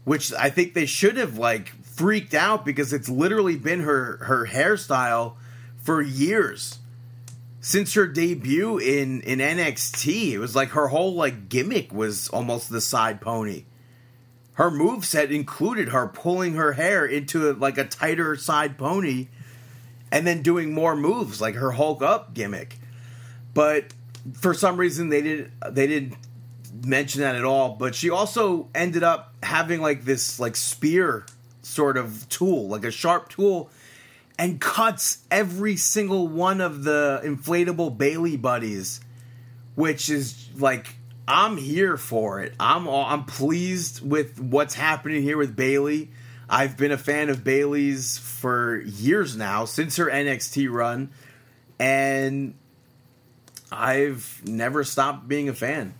Which 0.03 0.33
I 0.33 0.49
think 0.49 0.73
they 0.73 0.85
should 0.85 1.17
have 1.17 1.37
like 1.37 1.69
freaked 1.83 2.33
out 2.33 2.65
because 2.65 2.91
it's 2.91 3.07
literally 3.07 3.55
been 3.55 3.81
her 3.81 4.17
her 4.23 4.47
hairstyle 4.47 5.35
for 5.81 6.01
years 6.01 6.79
since 7.59 7.93
her 7.93 8.07
debut 8.07 8.79
in 8.79 9.21
in 9.21 9.39
NXT. 9.39 10.31
It 10.31 10.39
was 10.39 10.55
like 10.55 10.69
her 10.69 10.87
whole 10.87 11.13
like 11.13 11.47
gimmick 11.49 11.93
was 11.93 12.27
almost 12.29 12.69
the 12.69 12.81
side 12.81 13.21
pony. 13.21 13.65
Her 14.53 14.69
move 14.69 15.05
set 15.05 15.31
included 15.31 15.89
her 15.89 16.07
pulling 16.07 16.55
her 16.55 16.73
hair 16.73 17.05
into 17.05 17.53
like 17.53 17.77
a 17.77 17.85
tighter 17.85 18.35
side 18.35 18.77
pony 18.77 19.27
and 20.11 20.27
then 20.27 20.41
doing 20.41 20.73
more 20.73 20.95
moves 20.95 21.39
like 21.39 21.55
her 21.55 21.71
Hulk 21.71 22.01
up 22.01 22.33
gimmick. 22.33 22.77
But 23.53 23.93
for 24.33 24.53
some 24.53 24.77
reason 24.77 25.09
they 25.09 25.21
didn't 25.21 25.51
they 25.69 25.87
didn't 25.87 26.15
mention 26.85 27.21
that 27.21 27.35
at 27.35 27.45
all, 27.45 27.75
but 27.75 27.95
she 27.95 28.09
also 28.09 28.67
ended 28.75 29.03
up 29.03 29.33
having 29.41 29.81
like 29.81 30.03
this 30.03 30.39
like 30.39 30.55
spear 30.55 31.25
sort 31.61 31.97
of 31.97 32.27
tool, 32.29 32.67
like 32.67 32.83
a 32.83 32.91
sharp 32.91 33.29
tool 33.29 33.69
and 34.37 34.59
cuts 34.59 35.19
every 35.29 35.75
single 35.75 36.27
one 36.27 36.61
of 36.61 36.83
the 36.83 37.21
inflatable 37.23 37.95
Bayley 37.97 38.37
buddies, 38.37 38.99
which 39.75 40.09
is 40.09 40.49
like 40.57 40.95
I'm 41.31 41.55
here 41.55 41.95
for 41.95 42.41
it. 42.41 42.53
I'm 42.59 42.89
all, 42.89 43.05
I'm 43.05 43.23
pleased 43.23 44.05
with 44.05 44.37
what's 44.37 44.73
happening 44.73 45.23
here 45.23 45.37
with 45.37 45.55
Bayley. 45.55 46.09
I've 46.49 46.75
been 46.75 46.91
a 46.91 46.97
fan 46.97 47.29
of 47.29 47.41
Bayley's 47.41 48.17
for 48.17 48.81
years 48.81 49.37
now 49.37 49.63
since 49.63 49.95
her 49.95 50.07
NXT 50.07 50.69
run, 50.69 51.09
and 51.79 52.55
I've 53.71 54.41
never 54.45 54.83
stopped 54.83 55.29
being 55.29 55.47
a 55.47 55.53
fan. 55.53 55.93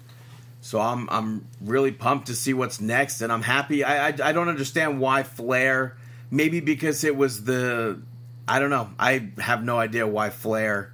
So 0.59 0.81
I'm 0.81 1.07
I'm 1.09 1.47
really 1.61 1.93
pumped 1.93 2.27
to 2.27 2.35
see 2.35 2.53
what's 2.53 2.81
next, 2.81 3.21
and 3.21 3.31
I'm 3.31 3.41
happy. 3.41 3.85
I 3.85 4.09
I, 4.09 4.13
I 4.21 4.31
don't 4.33 4.49
understand 4.49 4.99
why 4.99 5.23
Flair. 5.23 5.95
Maybe 6.29 6.59
because 6.59 7.05
it 7.05 7.15
was 7.15 7.45
the 7.45 8.01
I 8.49 8.59
don't 8.59 8.69
know. 8.69 8.89
I 8.99 9.29
have 9.37 9.63
no 9.63 9.79
idea 9.79 10.05
why 10.05 10.29
Flair 10.29 10.90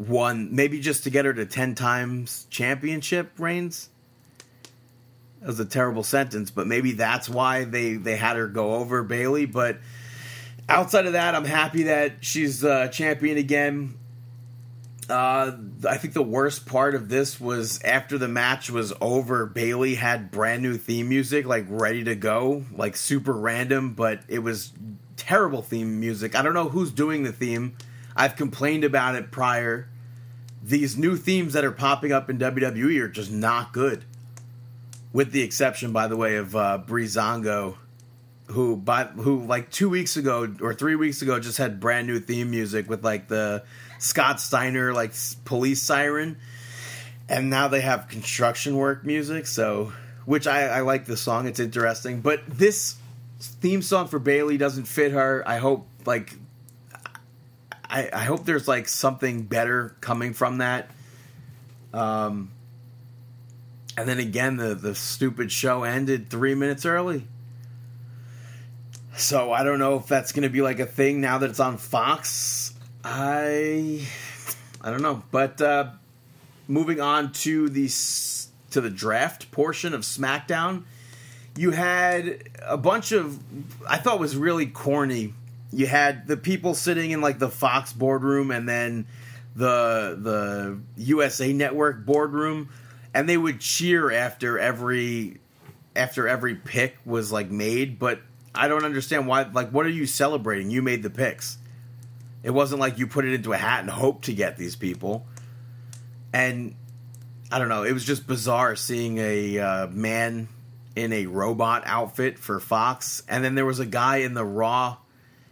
won. 0.00 0.54
Maybe 0.54 0.80
just 0.80 1.04
to 1.04 1.10
get 1.10 1.24
her 1.24 1.34
to 1.34 1.46
10 1.46 1.74
times 1.74 2.46
championship 2.50 3.32
reigns. 3.38 3.90
That 5.40 5.46
was 5.46 5.60
a 5.60 5.64
terrible 5.64 6.02
sentence, 6.02 6.50
but 6.50 6.66
maybe 6.66 6.92
that's 6.92 7.28
why 7.28 7.64
they, 7.64 7.94
they 7.94 8.16
had 8.16 8.36
her 8.36 8.46
go 8.46 8.74
over 8.74 9.02
Bayley. 9.02 9.46
But 9.46 9.78
outside 10.68 11.06
of 11.06 11.14
that, 11.14 11.34
I'm 11.34 11.44
happy 11.44 11.84
that 11.84 12.16
she's 12.20 12.64
uh, 12.64 12.88
champion 12.88 13.38
again. 13.38 13.94
Uh, 15.08 15.56
I 15.88 15.96
think 15.96 16.14
the 16.14 16.22
worst 16.22 16.66
part 16.66 16.94
of 16.94 17.08
this 17.08 17.40
was 17.40 17.82
after 17.82 18.16
the 18.16 18.28
match 18.28 18.70
was 18.70 18.92
over, 19.00 19.44
Bayley 19.44 19.96
had 19.96 20.30
brand 20.30 20.62
new 20.62 20.76
theme 20.76 21.08
music, 21.08 21.46
like 21.46 21.66
ready 21.68 22.04
to 22.04 22.14
go, 22.14 22.64
like 22.72 22.96
super 22.96 23.32
random, 23.32 23.94
but 23.94 24.20
it 24.28 24.38
was 24.40 24.72
terrible 25.16 25.62
theme 25.62 25.98
music. 25.98 26.36
I 26.36 26.42
don't 26.42 26.54
know 26.54 26.68
who's 26.68 26.92
doing 26.92 27.24
the 27.24 27.32
theme. 27.32 27.76
I've 28.16 28.36
complained 28.36 28.84
about 28.84 29.14
it 29.14 29.30
prior. 29.30 29.88
These 30.62 30.96
new 30.96 31.16
themes 31.16 31.54
that 31.54 31.64
are 31.64 31.72
popping 31.72 32.12
up 32.12 32.28
in 32.28 32.38
WWE 32.38 33.00
are 33.00 33.08
just 33.08 33.30
not 33.30 33.72
good. 33.72 34.04
With 35.12 35.32
the 35.32 35.42
exception, 35.42 35.92
by 35.92 36.06
the 36.06 36.16
way, 36.16 36.36
of 36.36 36.54
uh, 36.54 36.82
Breezango, 36.86 37.76
who 38.50 38.76
by 38.76 39.04
who 39.04 39.44
like 39.44 39.70
two 39.70 39.88
weeks 39.88 40.16
ago 40.16 40.52
or 40.60 40.74
three 40.74 40.96
weeks 40.96 41.22
ago 41.22 41.38
just 41.40 41.58
had 41.58 41.80
brand 41.80 42.06
new 42.06 42.20
theme 42.20 42.50
music 42.50 42.88
with 42.88 43.04
like 43.04 43.28
the 43.28 43.64
Scott 43.98 44.40
Steiner 44.40 44.92
like 44.92 45.12
police 45.44 45.82
siren, 45.82 46.36
and 47.28 47.50
now 47.50 47.68
they 47.68 47.80
have 47.80 48.08
construction 48.08 48.76
work 48.76 49.04
music. 49.04 49.46
So, 49.46 49.92
which 50.24 50.46
I, 50.46 50.66
I 50.66 50.80
like 50.80 51.06
the 51.06 51.16
song; 51.16 51.46
it's 51.46 51.60
interesting. 51.60 52.20
But 52.20 52.42
this 52.46 52.96
theme 53.40 53.82
song 53.82 54.08
for 54.08 54.18
Bayley 54.18 54.58
doesn't 54.58 54.84
fit 54.84 55.12
her. 55.12 55.42
I 55.46 55.58
hope 55.58 55.86
like 56.06 56.34
I, 57.90 58.08
I 58.12 58.24
hope 58.24 58.44
there's 58.44 58.68
like 58.68 58.88
something 58.88 59.42
better 59.42 59.96
coming 60.00 60.32
from 60.32 60.58
that. 60.58 60.90
Um, 61.92 62.52
and 63.96 64.08
then 64.08 64.18
again, 64.18 64.56
the 64.56 64.74
the 64.74 64.94
stupid 64.94 65.50
show 65.50 65.82
ended 65.82 66.30
three 66.30 66.54
minutes 66.54 66.86
early. 66.86 67.26
So 69.16 69.52
I 69.52 69.64
don't 69.64 69.80
know 69.80 69.96
if 69.96 70.06
that's 70.06 70.32
going 70.32 70.44
to 70.44 70.48
be 70.48 70.62
like 70.62 70.78
a 70.78 70.86
thing 70.86 71.20
now 71.20 71.38
that 71.38 71.50
it's 71.50 71.60
on 71.60 71.76
Fox. 71.76 72.72
I 73.04 74.06
I 74.80 74.90
don't 74.90 75.02
know, 75.02 75.22
but 75.32 75.60
uh, 75.60 75.90
moving 76.68 77.00
on 77.00 77.32
to 77.32 77.68
the 77.68 77.88
to 78.70 78.80
the 78.80 78.90
draft 78.90 79.50
portion 79.50 79.94
of 79.94 80.02
SmackDown, 80.02 80.84
you 81.56 81.72
had 81.72 82.48
a 82.62 82.76
bunch 82.76 83.10
of 83.10 83.38
I 83.88 83.98
thought 83.98 84.20
was 84.20 84.36
really 84.36 84.66
corny. 84.66 85.34
You 85.72 85.86
had 85.86 86.26
the 86.26 86.36
people 86.36 86.74
sitting 86.74 87.10
in 87.12 87.20
like 87.20 87.38
the 87.38 87.48
Fox 87.48 87.92
boardroom 87.92 88.50
and 88.50 88.68
then 88.68 89.06
the 89.54 90.18
the 90.20 90.80
USA 90.96 91.52
Network 91.52 92.04
boardroom, 92.04 92.70
and 93.14 93.28
they 93.28 93.36
would 93.36 93.60
cheer 93.60 94.10
after 94.10 94.58
every 94.58 95.38
after 95.96 96.28
every 96.28 96.54
pick 96.54 96.96
was 97.04 97.32
like 97.32 97.50
made, 97.50 97.98
but 97.98 98.20
I 98.54 98.68
don't 98.68 98.84
understand 98.84 99.26
why. 99.26 99.42
Like, 99.42 99.70
what 99.70 99.86
are 99.86 99.90
you 99.90 100.06
celebrating? 100.06 100.70
You 100.70 100.82
made 100.82 101.02
the 101.02 101.10
picks. 101.10 101.58
It 102.42 102.50
wasn't 102.50 102.80
like 102.80 102.98
you 102.98 103.06
put 103.06 103.24
it 103.24 103.34
into 103.34 103.52
a 103.52 103.56
hat 103.56 103.80
and 103.80 103.90
hope 103.90 104.22
to 104.22 104.32
get 104.32 104.56
these 104.56 104.74
people. 104.74 105.26
And 106.32 106.74
I 107.52 107.58
don't 107.58 107.68
know. 107.68 107.82
It 107.82 107.92
was 107.92 108.04
just 108.04 108.26
bizarre 108.26 108.76
seeing 108.76 109.18
a 109.18 109.58
uh, 109.58 109.86
man 109.88 110.48
in 110.96 111.12
a 111.12 111.26
robot 111.26 111.82
outfit 111.86 112.38
for 112.38 112.60
Fox, 112.60 113.22
and 113.28 113.44
then 113.44 113.54
there 113.54 113.66
was 113.66 113.78
a 113.78 113.86
guy 113.86 114.18
in 114.18 114.34
the 114.34 114.44
Raw, 114.44 114.96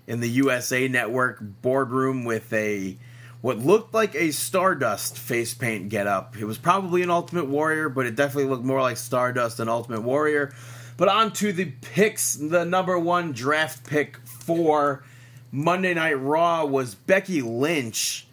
in 0.09 0.21
the 0.21 0.29
USA 0.29 0.89
Network 0.89 1.39
boardroom 1.41 2.25
with 2.25 2.51
a 2.53 2.97
what 3.41 3.59
looked 3.59 3.95
like 3.95 4.17
a 4.17 4.33
Stardust 4.33 5.17
face 5.17 5.55
paint 5.55 5.91
getup. 5.91 6.37
It 6.37 6.45
was 6.45 6.59
probably 6.59 7.03
an 7.03 7.11
Ultimate 7.11 7.47
Warrior, 7.47 7.89
but 7.89 8.07
it 8.07 8.17
definitely 8.17 8.51
looked 8.51 8.65
more 8.65 8.81
like 8.81 8.97
Stardust 8.97 9.59
than 9.59 9.69
Ultimate 9.69 10.03
Warrior. 10.03 10.53
But 10.97 11.09
on 11.09 11.33
to 11.35 11.53
the 11.53 11.67
picks. 11.67 12.35
The 12.35 12.65
number 12.65 12.99
one 12.99 13.33
draft 13.33 13.87
pick 13.87 14.17
for 14.27 15.05
Monday 15.53 15.95
Night 15.95 16.15
Raw 16.15 16.65
was 16.65 16.97
Becky 16.97 17.43
Lynch, 17.43 18.27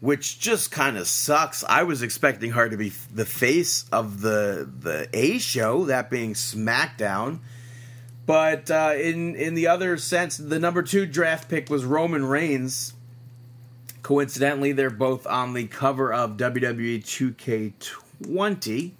which 0.00 0.40
just 0.40 0.72
kind 0.72 0.96
of 0.96 1.06
sucks. 1.06 1.62
I 1.62 1.84
was 1.84 2.02
expecting 2.02 2.52
her 2.52 2.68
to 2.68 2.76
be 2.76 2.88
the 3.14 3.26
face 3.26 3.84
of 3.92 4.22
the 4.22 4.68
the 4.80 5.08
A 5.12 5.38
show, 5.38 5.84
that 5.84 6.10
being 6.10 6.32
SmackDown. 6.32 7.38
But 8.28 8.70
uh, 8.70 8.92
in 8.94 9.34
in 9.36 9.54
the 9.54 9.68
other 9.68 9.96
sense, 9.96 10.36
the 10.36 10.58
number 10.58 10.82
two 10.82 11.06
draft 11.06 11.48
pick 11.48 11.70
was 11.70 11.86
Roman 11.86 12.26
Reigns. 12.26 12.92
Coincidentally, 14.02 14.72
they're 14.72 14.90
both 14.90 15.26
on 15.26 15.54
the 15.54 15.66
cover 15.66 16.12
of 16.12 16.36
WWE 16.36 17.02
2K20. 17.02 18.92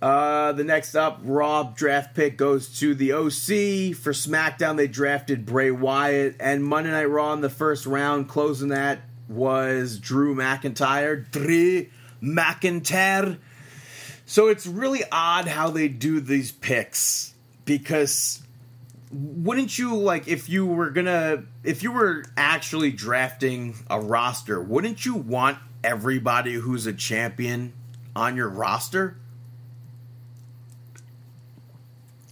Uh, 0.00 0.52
the 0.52 0.62
next 0.62 0.94
up, 0.94 1.18
Raw 1.24 1.64
draft 1.74 2.14
pick 2.14 2.36
goes 2.36 2.78
to 2.78 2.94
the 2.94 3.12
OC. 3.12 3.96
For 3.96 4.12
SmackDown, 4.12 4.76
they 4.76 4.86
drafted 4.86 5.44
Bray 5.44 5.72
Wyatt. 5.72 6.36
And 6.38 6.62
Monday 6.62 6.92
Night 6.92 7.10
Raw 7.10 7.32
in 7.32 7.40
the 7.40 7.50
first 7.50 7.86
round, 7.86 8.28
closing 8.28 8.68
that, 8.68 9.00
was 9.26 9.98
Drew 9.98 10.36
McIntyre. 10.36 11.28
Drew 11.28 11.86
McIntyre. 12.22 13.38
So 14.26 14.46
it's 14.46 14.64
really 14.64 15.02
odd 15.10 15.48
how 15.48 15.70
they 15.70 15.88
do 15.88 16.20
these 16.20 16.52
picks 16.52 17.31
because 17.64 18.42
wouldn't 19.12 19.78
you 19.78 19.94
like 19.94 20.26
if 20.26 20.48
you 20.48 20.66
were 20.66 20.90
gonna 20.90 21.44
if 21.62 21.82
you 21.82 21.92
were 21.92 22.24
actually 22.36 22.90
drafting 22.90 23.74
a 23.90 24.00
roster 24.00 24.60
wouldn't 24.60 25.04
you 25.04 25.14
want 25.14 25.58
everybody 25.84 26.54
who's 26.54 26.86
a 26.86 26.92
champion 26.92 27.72
on 28.16 28.36
your 28.36 28.48
roster? 28.48 29.16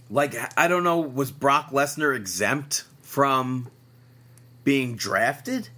Like 0.09 0.35
i 0.57 0.67
don't 0.67 0.83
know 0.83 0.99
was 0.99 1.31
brock 1.31 1.69
lesnar 1.69 2.15
exempt 2.15 2.83
from 3.01 3.69
being 4.63 4.95
drafted? 4.95 5.69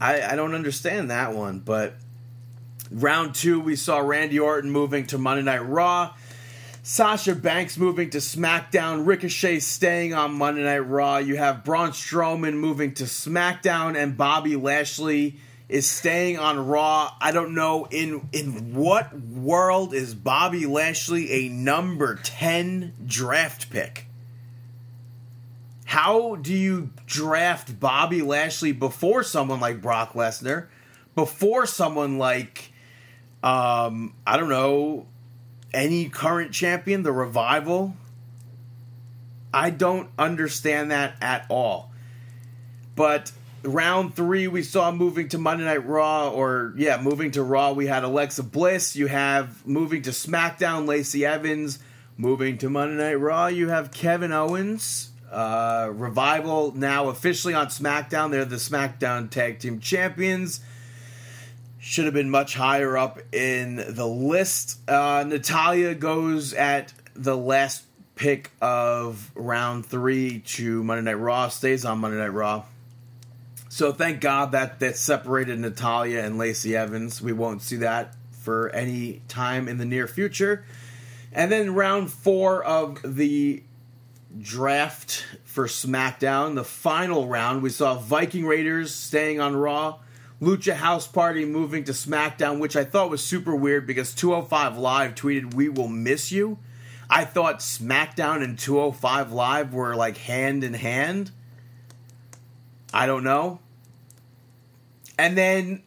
I 0.00 0.22
i 0.22 0.36
don't 0.36 0.54
understand 0.54 1.10
that 1.10 1.34
one 1.34 1.58
but 1.58 1.94
round 2.90 3.34
two 3.34 3.58
we 3.58 3.74
saw 3.74 3.98
randy 3.98 4.38
orton 4.38 4.70
moving 4.70 5.06
to 5.06 5.18
monday 5.18 5.42
night 5.42 5.66
raw 5.66 6.12
Sasha 6.84 7.36
Banks 7.36 7.78
moving 7.78 8.10
to 8.10 8.18
SmackDown, 8.18 9.06
Ricochet 9.06 9.60
staying 9.60 10.14
on 10.14 10.34
Monday 10.34 10.64
Night 10.64 10.78
Raw. 10.78 11.18
You 11.18 11.36
have 11.36 11.62
Braun 11.62 11.90
Strowman 11.90 12.54
moving 12.54 12.92
to 12.94 13.04
SmackDown, 13.04 13.96
and 13.96 14.16
Bobby 14.16 14.56
Lashley 14.56 15.36
is 15.68 15.88
staying 15.88 16.40
on 16.40 16.66
Raw. 16.66 17.14
I 17.20 17.30
don't 17.30 17.54
know 17.54 17.86
in 17.88 18.28
in 18.32 18.74
what 18.74 19.16
world 19.16 19.94
is 19.94 20.12
Bobby 20.16 20.66
Lashley 20.66 21.30
a 21.30 21.48
number 21.50 22.16
10 22.16 22.94
draft 23.06 23.70
pick? 23.70 24.06
How 25.84 26.34
do 26.34 26.52
you 26.52 26.90
draft 27.06 27.78
Bobby 27.78 28.22
Lashley 28.22 28.72
before 28.72 29.22
someone 29.22 29.60
like 29.60 29.80
Brock 29.80 30.14
Lesnar? 30.14 30.66
Before 31.14 31.64
someone 31.64 32.18
like 32.18 32.72
um 33.44 34.14
I 34.26 34.36
don't 34.36 34.48
know 34.48 35.06
any 35.74 36.08
current 36.08 36.52
champion, 36.52 37.02
the 37.02 37.12
revival. 37.12 37.96
I 39.52 39.70
don't 39.70 40.08
understand 40.18 40.90
that 40.90 41.14
at 41.20 41.46
all. 41.48 41.90
But 42.94 43.32
round 43.62 44.14
three, 44.14 44.48
we 44.48 44.62
saw 44.62 44.90
moving 44.90 45.28
to 45.28 45.38
Monday 45.38 45.64
Night 45.64 45.86
Raw, 45.86 46.30
or 46.30 46.74
yeah, 46.76 47.00
moving 47.00 47.30
to 47.32 47.42
Raw, 47.42 47.72
we 47.72 47.86
had 47.86 48.04
Alexa 48.04 48.42
Bliss. 48.42 48.96
You 48.96 49.06
have 49.06 49.66
moving 49.66 50.02
to 50.02 50.10
SmackDown, 50.10 50.86
Lacey 50.86 51.24
Evans. 51.24 51.78
Moving 52.18 52.58
to 52.58 52.68
Monday 52.68 53.02
Night 53.02 53.14
Raw, 53.14 53.46
you 53.46 53.68
have 53.70 53.90
Kevin 53.90 54.32
Owens. 54.32 55.10
Uh, 55.30 55.88
revival 55.90 56.72
now 56.76 57.08
officially 57.08 57.54
on 57.54 57.68
SmackDown. 57.68 58.30
They're 58.30 58.44
the 58.44 58.56
SmackDown 58.56 59.30
Tag 59.30 59.60
Team 59.60 59.80
Champions 59.80 60.60
should 61.84 62.04
have 62.04 62.14
been 62.14 62.30
much 62.30 62.54
higher 62.54 62.96
up 62.96 63.18
in 63.34 63.74
the 63.88 64.06
list. 64.06 64.88
Uh, 64.88 65.24
Natalya 65.26 65.96
goes 65.96 66.54
at 66.54 66.92
the 67.14 67.36
last 67.36 67.84
pick 68.14 68.52
of 68.60 69.32
round 69.34 69.84
three 69.84 70.38
to 70.38 70.84
Monday 70.84 71.10
Night 71.10 71.18
Raw, 71.18 71.48
stays 71.48 71.84
on 71.84 71.98
Monday 71.98 72.18
Night 72.18 72.32
Raw. 72.32 72.62
So 73.68 73.92
thank 73.92 74.20
God 74.20 74.52
that 74.52 74.78
that 74.78 74.96
separated 74.96 75.58
Natalya 75.58 76.20
and 76.20 76.38
Lacey 76.38 76.76
Evans. 76.76 77.20
We 77.20 77.32
won't 77.32 77.62
see 77.62 77.78
that 77.78 78.14
for 78.30 78.70
any 78.70 79.20
time 79.26 79.66
in 79.66 79.78
the 79.78 79.84
near 79.84 80.06
future. 80.06 80.64
And 81.32 81.50
then 81.50 81.74
round 81.74 82.12
four 82.12 82.62
of 82.62 83.00
the 83.02 83.60
draft 84.40 85.26
for 85.42 85.66
SmackDown, 85.66 86.54
the 86.54 86.64
final 86.64 87.26
round, 87.26 87.60
we 87.60 87.70
saw 87.70 87.96
Viking 87.96 88.46
Raiders 88.46 88.94
staying 88.94 89.40
on 89.40 89.56
Raw 89.56 89.98
Lucha 90.42 90.74
House 90.74 91.06
Party 91.06 91.44
moving 91.44 91.84
to 91.84 91.92
SmackDown, 91.92 92.58
which 92.58 92.74
I 92.74 92.82
thought 92.82 93.10
was 93.10 93.24
super 93.24 93.54
weird 93.54 93.86
because 93.86 94.12
205 94.12 94.76
Live 94.76 95.14
tweeted, 95.14 95.54
We 95.54 95.68
will 95.68 95.86
miss 95.86 96.32
you. 96.32 96.58
I 97.08 97.24
thought 97.24 97.60
SmackDown 97.60 98.42
and 98.42 98.58
205 98.58 99.30
Live 99.32 99.72
were 99.72 99.94
like 99.94 100.16
hand 100.16 100.64
in 100.64 100.74
hand. 100.74 101.30
I 102.92 103.06
don't 103.06 103.22
know. 103.22 103.60
And 105.16 105.38
then 105.38 105.82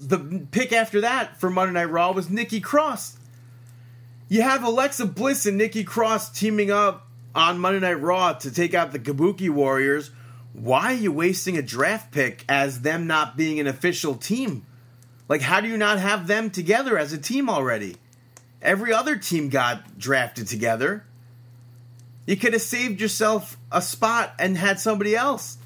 the 0.00 0.46
pick 0.50 0.72
after 0.72 1.02
that 1.02 1.38
for 1.38 1.50
Monday 1.50 1.74
Night 1.74 1.90
Raw 1.90 2.10
was 2.10 2.28
Nikki 2.28 2.60
Cross. 2.60 3.16
You 4.28 4.42
have 4.42 4.64
Alexa 4.64 5.06
Bliss 5.06 5.46
and 5.46 5.56
Nikki 5.56 5.84
Cross 5.84 6.36
teaming 6.36 6.72
up 6.72 7.06
on 7.32 7.60
Monday 7.60 7.78
Night 7.78 8.00
Raw 8.00 8.32
to 8.32 8.50
take 8.50 8.74
out 8.74 8.90
the 8.90 8.98
Kabuki 8.98 9.50
Warriors 9.50 10.10
why 10.52 10.92
are 10.92 10.96
you 10.96 11.12
wasting 11.12 11.56
a 11.56 11.62
draft 11.62 12.10
pick 12.10 12.44
as 12.48 12.80
them 12.80 13.06
not 13.06 13.36
being 13.36 13.60
an 13.60 13.66
official 13.66 14.14
team? 14.14 14.66
Like, 15.28 15.42
how 15.42 15.60
do 15.60 15.68
you 15.68 15.76
not 15.76 15.98
have 15.98 16.26
them 16.26 16.50
together 16.50 16.98
as 16.98 17.12
a 17.12 17.18
team 17.18 17.48
already? 17.48 17.96
Every 18.60 18.92
other 18.92 19.16
team 19.16 19.48
got 19.48 19.98
drafted 19.98 20.48
together. 20.48 21.04
You 22.26 22.36
could 22.36 22.52
have 22.52 22.62
saved 22.62 23.00
yourself 23.00 23.56
a 23.70 23.80
spot 23.80 24.34
and 24.38 24.56
had 24.56 24.80
somebody 24.80 25.14
else. 25.16 25.56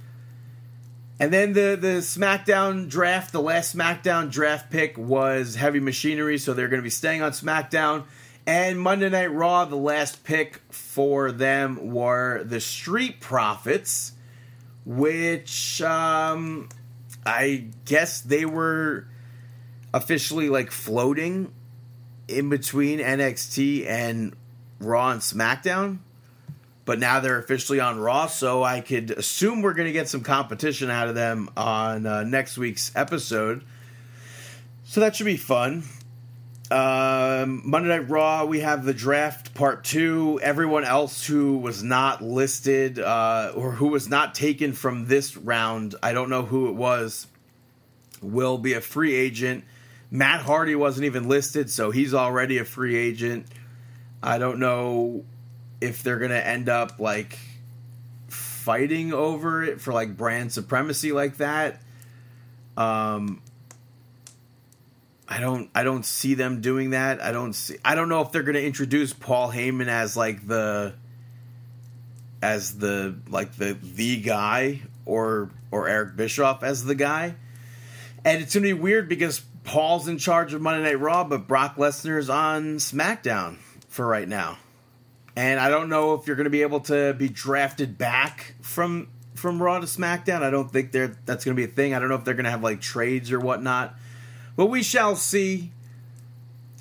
And 1.18 1.32
then 1.32 1.52
the 1.52 1.78
the 1.80 1.98
SmackDown 1.98 2.88
draft, 2.88 3.32
the 3.32 3.40
last 3.40 3.74
SmackDown 3.74 4.30
draft 4.30 4.70
pick 4.70 4.98
was 4.98 5.54
Heavy 5.54 5.80
Machinery, 5.80 6.38
so 6.38 6.54
they're 6.54 6.68
going 6.68 6.80
to 6.80 6.84
be 6.84 6.90
staying 6.90 7.22
on 7.22 7.32
SmackDown. 7.32 8.04
And 8.46 8.78
Monday 8.78 9.08
Night 9.08 9.32
Raw, 9.32 9.64
the 9.64 9.76
last 9.76 10.24
pick 10.24 10.60
for 10.70 11.32
them 11.32 11.92
were 11.92 12.44
the 12.44 12.60
Street 12.60 13.20
Profits 13.20 14.12
which 14.84 15.80
um, 15.82 16.68
I 17.24 17.66
guess 17.84 18.20
they 18.20 18.44
were 18.44 19.06
officially 19.92 20.48
like 20.48 20.70
floating 20.70 21.52
in 22.28 22.48
between 22.48 22.98
NXT 22.98 23.86
and 23.86 24.34
Raw 24.80 25.10
and 25.10 25.20
SmackDown. 25.20 25.98
But 26.84 26.98
now 26.98 27.20
they're 27.20 27.38
officially 27.38 27.80
on 27.80 27.98
Raw, 27.98 28.26
so 28.26 28.62
I 28.62 28.82
could 28.82 29.10
assume 29.10 29.62
we're 29.62 29.72
going 29.72 29.86
to 29.86 29.92
get 29.92 30.06
some 30.06 30.20
competition 30.20 30.90
out 30.90 31.08
of 31.08 31.14
them 31.14 31.48
on 31.56 32.04
uh, 32.04 32.24
next 32.24 32.58
week's 32.58 32.92
episode. 32.94 33.64
So 34.84 35.00
that 35.00 35.16
should 35.16 35.24
be 35.24 35.38
fun. 35.38 35.84
Um, 36.74 37.62
Monday 37.64 37.90
Night 37.90 38.10
Raw, 38.10 38.46
we 38.46 38.58
have 38.58 38.84
the 38.84 38.92
draft 38.92 39.54
part 39.54 39.84
two. 39.84 40.40
Everyone 40.42 40.82
else 40.82 41.24
who 41.24 41.58
was 41.58 41.84
not 41.84 42.20
listed 42.20 42.98
uh, 42.98 43.52
or 43.54 43.70
who 43.70 43.86
was 43.86 44.08
not 44.08 44.34
taken 44.34 44.72
from 44.72 45.06
this 45.06 45.36
round, 45.36 45.94
I 46.02 46.12
don't 46.12 46.28
know 46.28 46.42
who 46.42 46.68
it 46.68 46.72
was, 46.72 47.28
will 48.20 48.58
be 48.58 48.72
a 48.72 48.80
free 48.80 49.14
agent. 49.14 49.62
Matt 50.10 50.40
Hardy 50.40 50.74
wasn't 50.74 51.04
even 51.04 51.28
listed, 51.28 51.70
so 51.70 51.92
he's 51.92 52.12
already 52.12 52.58
a 52.58 52.64
free 52.64 52.96
agent. 52.96 53.46
I 54.20 54.38
don't 54.38 54.58
know 54.58 55.24
if 55.80 56.02
they're 56.02 56.18
going 56.18 56.32
to 56.32 56.44
end 56.44 56.68
up 56.68 56.98
like 56.98 57.38
fighting 58.26 59.12
over 59.12 59.62
it 59.62 59.80
for 59.80 59.92
like 59.92 60.16
brand 60.16 60.50
supremacy 60.50 61.12
like 61.12 61.36
that. 61.36 61.80
Um, 62.76 63.42
I 65.28 65.40
don't 65.40 65.70
I 65.74 65.84
don't 65.84 66.04
see 66.04 66.34
them 66.34 66.60
doing 66.60 66.90
that. 66.90 67.22
I 67.22 67.32
don't 67.32 67.54
see 67.54 67.76
I 67.84 67.94
don't 67.94 68.08
know 68.08 68.20
if 68.20 68.32
they're 68.32 68.42
going 68.42 68.56
to 68.56 68.64
introduce 68.64 69.12
Paul 69.12 69.50
Heyman 69.50 69.88
as 69.88 70.16
like 70.16 70.46
the 70.46 70.94
as 72.42 72.76
the 72.76 73.16
like 73.28 73.56
the 73.56 73.76
the 73.82 74.20
guy 74.20 74.82
or 75.06 75.50
or 75.70 75.88
Eric 75.88 76.16
Bischoff 76.16 76.62
as 76.62 76.84
the 76.84 76.94
guy. 76.94 77.34
And 78.24 78.42
it's 78.42 78.54
going 78.54 78.64
to 78.64 78.74
be 78.74 78.80
weird 78.80 79.08
because 79.08 79.40
Paul's 79.64 80.08
in 80.08 80.18
charge 80.18 80.54
of 80.54 80.60
Monday 80.60 80.82
Night 80.82 81.00
Raw, 81.00 81.24
but 81.24 81.46
Brock 81.46 81.76
Lesnar's 81.76 82.30
on 82.30 82.76
SmackDown 82.76 83.58
for 83.88 84.06
right 84.06 84.28
now. 84.28 84.58
And 85.36 85.58
I 85.58 85.68
don't 85.68 85.88
know 85.88 86.14
if 86.14 86.26
you're 86.26 86.36
going 86.36 86.44
to 86.44 86.50
be 86.50 86.62
able 86.62 86.80
to 86.80 87.14
be 87.14 87.28
drafted 87.28 87.98
back 87.98 88.54
from 88.62 89.08
from 89.34 89.62
Raw 89.62 89.80
to 89.80 89.86
SmackDown. 89.86 90.42
I 90.42 90.50
don't 90.50 90.70
think 90.70 90.92
they're 90.92 91.16
that's 91.24 91.44
going 91.44 91.56
to 91.56 91.60
be 91.60 91.70
a 91.70 91.74
thing. 91.74 91.94
I 91.94 91.98
don't 91.98 92.08
know 92.08 92.14
if 92.14 92.24
they're 92.24 92.34
going 92.34 92.44
to 92.44 92.50
have 92.50 92.62
like 92.62 92.80
trades 92.80 93.32
or 93.32 93.40
whatnot. 93.40 93.94
But 94.56 94.66
we 94.66 94.82
shall 94.82 95.16
see. 95.16 95.72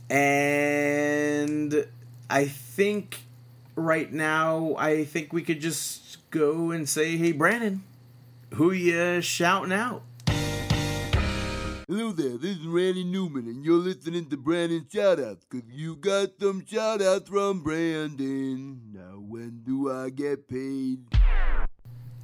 And 0.10 1.88
I 2.30 2.46
think 2.46 3.26
right 3.76 4.12
now, 4.12 4.76
I 4.78 5.06
think 5.06 5.34
we 5.34 5.42
could 5.42 5.60
just 5.60 6.30
go 6.30 6.70
and 6.72 6.88
say, 6.88 7.18
"Hey, 7.18 7.32
Brandon, 7.32 7.84
who 8.54 8.72
you 8.72 9.22
shouting 9.22 9.74
out?" 9.74 10.04
Hello 11.88 12.12
there, 12.12 12.38
this 12.38 12.58
is 12.58 12.66
Randy 12.66 13.04
Newman, 13.04 13.48
and 13.48 13.66
you're 13.66 13.76
listening 13.78 14.28
to 14.30 14.38
Brandon 14.38 14.86
Shoutouts, 14.90 15.42
because 15.50 15.68
you 15.70 15.96
got 15.96 16.30
some 16.40 16.62
shoutouts 16.62 17.28
from 17.28 17.62
Brandon. 17.62 18.82
Now, 18.94 19.20
when 19.20 19.64
do 19.66 19.92
I 19.92 20.10
get 20.10 20.48
paid? 20.48 21.00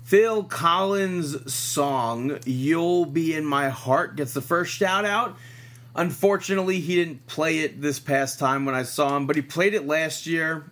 Phil 0.09 0.43
Collins' 0.43 1.53
song, 1.53 2.39
You'll 2.43 3.05
Be 3.05 3.35
in 3.35 3.45
My 3.45 3.69
Heart, 3.69 4.15
gets 4.15 4.33
the 4.33 4.41
first 4.41 4.73
shout 4.73 5.05
out. 5.05 5.37
Unfortunately, 5.95 6.79
he 6.79 6.95
didn't 6.95 7.27
play 7.27 7.59
it 7.59 7.79
this 7.79 7.99
past 7.99 8.39
time 8.39 8.65
when 8.65 8.73
I 8.73 8.81
saw 8.81 9.15
him, 9.15 9.27
but 9.27 9.35
he 9.35 9.43
played 9.43 9.75
it 9.75 9.85
last 9.85 10.25
year, 10.25 10.65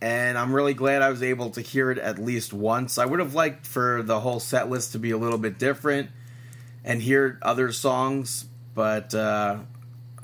and 0.00 0.38
I'm 0.38 0.54
really 0.54 0.74
glad 0.74 1.02
I 1.02 1.10
was 1.10 1.24
able 1.24 1.50
to 1.50 1.60
hear 1.60 1.90
it 1.90 1.98
at 1.98 2.20
least 2.20 2.52
once. 2.52 2.96
I 2.96 3.04
would 3.04 3.18
have 3.18 3.34
liked 3.34 3.66
for 3.66 4.00
the 4.00 4.20
whole 4.20 4.38
set 4.38 4.70
list 4.70 4.92
to 4.92 5.00
be 5.00 5.10
a 5.10 5.18
little 5.18 5.38
bit 5.38 5.58
different 5.58 6.10
and 6.84 7.02
hear 7.02 7.40
other 7.42 7.72
songs, 7.72 8.44
but 8.76 9.12
uh, 9.12 9.58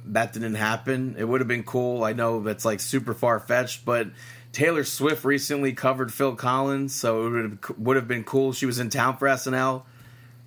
that 0.04 0.32
didn't 0.32 0.54
happen. 0.54 1.16
It 1.18 1.24
would 1.24 1.40
have 1.40 1.48
been 1.48 1.64
cool. 1.64 2.04
I 2.04 2.12
know 2.12 2.40
that's 2.40 2.64
like 2.64 2.78
super 2.78 3.14
far 3.14 3.40
fetched, 3.40 3.84
but 3.84 4.10
Taylor 4.52 4.84
Swift 4.84 5.24
recently 5.24 5.72
covered 5.72 6.12
Phil 6.12 6.34
Collins, 6.34 6.94
so 6.94 7.26
it 7.26 7.30
would 7.30 7.42
have, 7.42 7.78
would 7.78 7.96
have 7.96 8.08
been 8.08 8.24
cool. 8.24 8.52
She 8.52 8.66
was 8.66 8.78
in 8.78 8.90
town 8.90 9.16
for 9.16 9.28
SNL. 9.28 9.84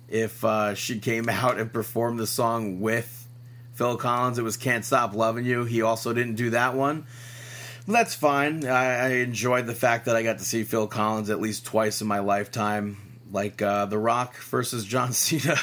If 0.08 0.44
uh, 0.44 0.74
she 0.74 0.98
came 0.98 1.28
out 1.30 1.58
and 1.58 1.72
performed 1.72 2.18
the 2.18 2.26
song 2.26 2.80
with 2.80 3.26
Phil 3.72 3.96
Collins, 3.96 4.38
it 4.38 4.42
was 4.42 4.56
"Can't 4.56 4.84
Stop 4.84 5.14
Loving 5.14 5.46
You." 5.46 5.64
He 5.64 5.82
also 5.82 6.12
didn't 6.12 6.34
do 6.34 6.50
that 6.50 6.74
one. 6.74 7.06
That's 7.86 8.14
fine. 8.14 8.66
I, 8.66 9.06
I 9.06 9.08
enjoyed 9.16 9.66
the 9.66 9.74
fact 9.74 10.06
that 10.06 10.16
I 10.16 10.22
got 10.22 10.38
to 10.38 10.44
see 10.44 10.64
Phil 10.64 10.86
Collins 10.86 11.28
at 11.28 11.40
least 11.40 11.66
twice 11.66 12.00
in 12.00 12.06
my 12.06 12.20
lifetime, 12.20 12.96
like 13.30 13.60
uh, 13.60 13.86
The 13.86 13.98
Rock 13.98 14.36
versus 14.36 14.84
John 14.84 15.12
Cena. 15.14 15.56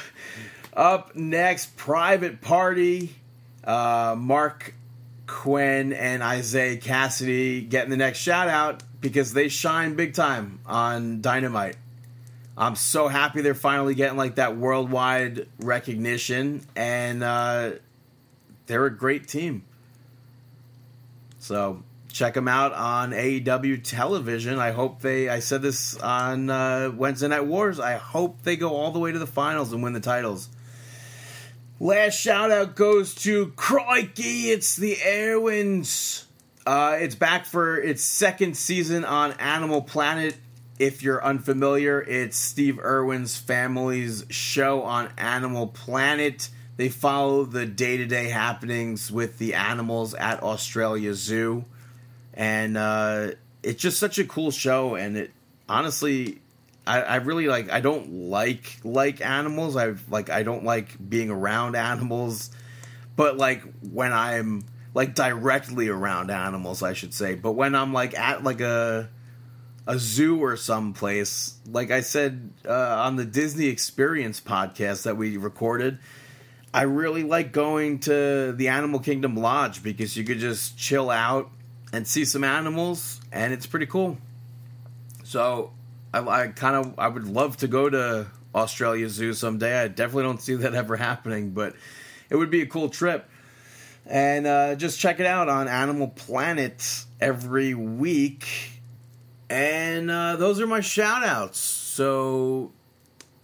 Up 0.73 1.15
next, 1.15 1.75
Private 1.77 2.41
Party. 2.41 3.15
Uh, 3.63 4.15
Marq 4.15 4.73
Quen 5.31 5.93
and 5.93 6.21
Isiah 6.21 6.77
Kassidy 6.77 7.67
getting 7.67 7.89
the 7.89 7.97
next 7.97 8.19
shout 8.19 8.49
out 8.49 8.83
because 8.99 9.33
they 9.33 9.47
shine 9.47 9.95
big 9.95 10.13
time 10.13 10.59
on 10.65 11.21
Dynamite. 11.21 11.77
I'm 12.57 12.75
so 12.75 13.07
happy 13.07 13.41
they're 13.41 13.55
finally 13.55 13.95
getting 13.95 14.17
like 14.17 14.35
that 14.35 14.57
worldwide 14.57 15.47
recognition, 15.57 16.65
and 16.75 17.23
uh, 17.23 17.71
they're 18.67 18.85
a 18.85 18.95
great 18.95 19.29
team. 19.29 19.63
So 21.39 21.81
check 22.11 22.33
them 22.33 22.49
out 22.49 22.73
on 22.73 23.11
AEW 23.11 23.83
television. 23.83 24.59
I 24.59 24.71
hope 24.71 25.01
they. 25.01 25.29
I 25.29 25.39
said 25.39 25.61
this 25.61 25.97
on 25.97 26.49
uh, 26.49 26.91
Wednesday 26.93 27.29
Night 27.29 27.45
Wars. 27.45 27.79
I 27.79 27.93
hope 27.93 28.43
they 28.43 28.57
go 28.57 28.75
all 28.75 28.91
the 28.91 28.99
way 28.99 29.13
to 29.13 29.17
the 29.17 29.25
finals 29.25 29.71
and 29.71 29.81
win 29.81 29.93
the 29.93 30.01
titles. 30.01 30.49
Last 31.81 32.19
shout 32.19 32.51
out 32.51 32.75
goes 32.75 33.15
to 33.15 33.47
Crikey. 33.55 34.51
It's 34.51 34.75
the 34.75 34.97
Irwins. 35.03 36.27
Uh, 36.63 36.97
it's 36.99 37.15
back 37.15 37.47
for 37.47 37.75
its 37.75 38.03
second 38.03 38.55
season 38.55 39.03
on 39.03 39.31
Animal 39.39 39.81
Planet. 39.81 40.37
If 40.77 41.01
you're 41.01 41.25
unfamiliar, 41.25 41.99
it's 41.99 42.37
Steve 42.37 42.77
Irwin's 42.77 43.35
family's 43.35 44.25
show 44.29 44.83
on 44.83 45.09
Animal 45.17 45.65
Planet. 45.65 46.49
They 46.77 46.89
follow 46.89 47.45
the 47.45 47.65
day 47.65 47.97
to 47.97 48.05
day 48.05 48.29
happenings 48.29 49.11
with 49.11 49.39
the 49.39 49.55
animals 49.55 50.13
at 50.13 50.43
Australia 50.43 51.15
Zoo. 51.15 51.65
And 52.35 52.77
uh, 52.77 53.31
it's 53.63 53.81
just 53.81 53.97
such 53.97 54.19
a 54.19 54.23
cool 54.23 54.51
show. 54.51 54.93
And 54.93 55.17
it 55.17 55.31
honestly, 55.67 56.41
I, 56.85 57.01
I 57.01 57.15
really 57.17 57.47
like. 57.47 57.71
I 57.71 57.79
don't 57.79 58.29
like 58.29 58.79
like 58.83 59.21
animals. 59.21 59.75
I 59.75 59.93
like. 60.09 60.29
I 60.29 60.43
don't 60.43 60.63
like 60.63 60.97
being 61.09 61.29
around 61.29 61.75
animals. 61.75 62.49
But 63.15 63.37
like 63.37 63.63
when 63.81 64.13
I'm 64.13 64.63
like 64.93 65.15
directly 65.15 65.89
around 65.89 66.31
animals, 66.31 66.81
I 66.81 66.93
should 66.93 67.13
say. 67.13 67.35
But 67.35 67.53
when 67.53 67.75
I'm 67.75 67.93
like 67.93 68.17
at 68.17 68.43
like 68.43 68.61
a 68.61 69.09
a 69.87 69.99
zoo 69.99 70.39
or 70.43 70.57
someplace, 70.57 71.55
like 71.67 71.91
I 71.91 72.01
said 72.01 72.51
uh, 72.67 73.03
on 73.05 73.15
the 73.15 73.25
Disney 73.25 73.67
Experience 73.67 74.41
podcast 74.41 75.03
that 75.03 75.17
we 75.17 75.37
recorded, 75.37 75.99
I 76.73 76.83
really 76.83 77.23
like 77.23 77.51
going 77.51 77.99
to 78.01 78.53
the 78.53 78.69
Animal 78.69 78.99
Kingdom 78.99 79.35
Lodge 79.35 79.83
because 79.83 80.15
you 80.15 80.23
could 80.23 80.39
just 80.39 80.77
chill 80.77 81.09
out 81.09 81.51
and 81.93 82.07
see 82.07 82.25
some 82.25 82.43
animals, 82.43 83.19
and 83.31 83.53
it's 83.53 83.65
pretty 83.65 83.85
cool. 83.85 84.17
So 85.23 85.73
I, 86.13 86.19
I 86.19 86.47
kind 86.49 86.75
of 86.75 86.99
I 86.99 87.07
would 87.07 87.27
love 87.27 87.57
to 87.57 87.67
go 87.67 87.89
to 87.89 88.27
Australia 88.53 89.09
Zoo 89.09 89.33
someday. 89.33 89.81
I 89.81 89.87
definitely 89.87 90.23
don't 90.23 90.41
see 90.41 90.55
that 90.55 90.73
ever 90.73 90.97
happening, 90.97 91.51
but 91.51 91.73
it 92.29 92.35
would 92.35 92.49
be 92.49 92.61
a 92.61 92.65
cool 92.65 92.89
trip. 92.89 93.29
And 94.05 94.47
uh, 94.47 94.75
just 94.75 94.99
check 94.99 95.19
it 95.19 95.25
out 95.25 95.47
on 95.47 95.67
Animal 95.67 96.07
Planet 96.07 97.05
every 97.19 97.73
week. 97.73 98.47
And 99.49 100.09
uh, 100.09 100.37
those 100.37 100.59
are 100.59 100.67
my 100.67 100.81
shout 100.81 101.23
outs. 101.23 101.59
So 101.59 102.71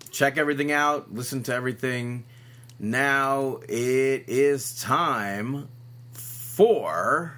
check 0.10 0.38
everything 0.38 0.72
out, 0.72 1.14
listen 1.14 1.44
to 1.44 1.54
everything. 1.54 2.26
Now 2.80 3.60
it 3.68 4.26
is 4.28 4.80
time 4.82 5.68
for 6.04 7.34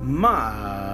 my 0.00 0.88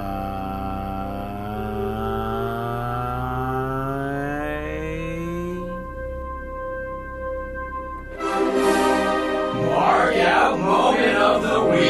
Mark 9.74 10.14
out 10.14 10.58
moment 10.60 11.16
of 11.16 11.42
the 11.42 11.64
week. 11.64 11.80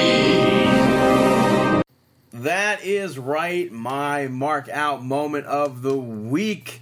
That 2.33 2.83
is 2.83 3.19
right, 3.19 3.71
my 3.71 4.27
mark 4.27 4.71
out 4.71 5.05
moment 5.05 5.45
of 5.45 5.83
the 5.83 5.95
week. 5.95 6.81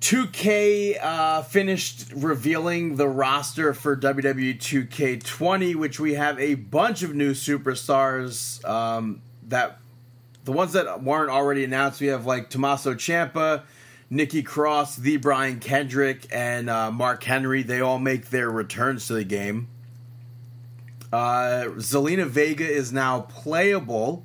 2K 0.00 0.98
uh, 1.00 1.42
finished 1.42 2.06
revealing 2.16 2.96
the 2.96 3.06
roster 3.06 3.72
for 3.74 3.96
WWE 3.96 4.58
2K20, 4.58 5.76
which 5.76 6.00
we 6.00 6.14
have 6.14 6.36
a 6.40 6.56
bunch 6.56 7.04
of 7.04 7.14
new 7.14 7.30
superstars. 7.30 8.64
Um, 8.68 9.22
that 9.46 9.78
the 10.44 10.50
ones 10.50 10.72
that 10.72 11.04
weren't 11.04 11.30
already 11.30 11.62
announced, 11.62 12.00
we 12.00 12.08
have 12.08 12.26
like 12.26 12.50
Tommaso 12.50 12.94
Ciampa, 12.94 13.62
Nikki 14.10 14.42
Cross, 14.42 14.96
the 14.96 15.18
Brian 15.18 15.60
Kendrick, 15.60 16.26
and 16.32 16.68
uh, 16.68 16.90
Mark 16.90 17.22
Henry. 17.22 17.62
They 17.62 17.80
all 17.80 18.00
make 18.00 18.30
their 18.30 18.50
returns 18.50 19.06
to 19.06 19.12
the 19.12 19.22
game. 19.22 19.68
Uh, 21.12 21.66
Zelina 21.76 22.26
Vega 22.26 22.66
is 22.66 22.92
now 22.92 23.20
playable. 23.20 24.24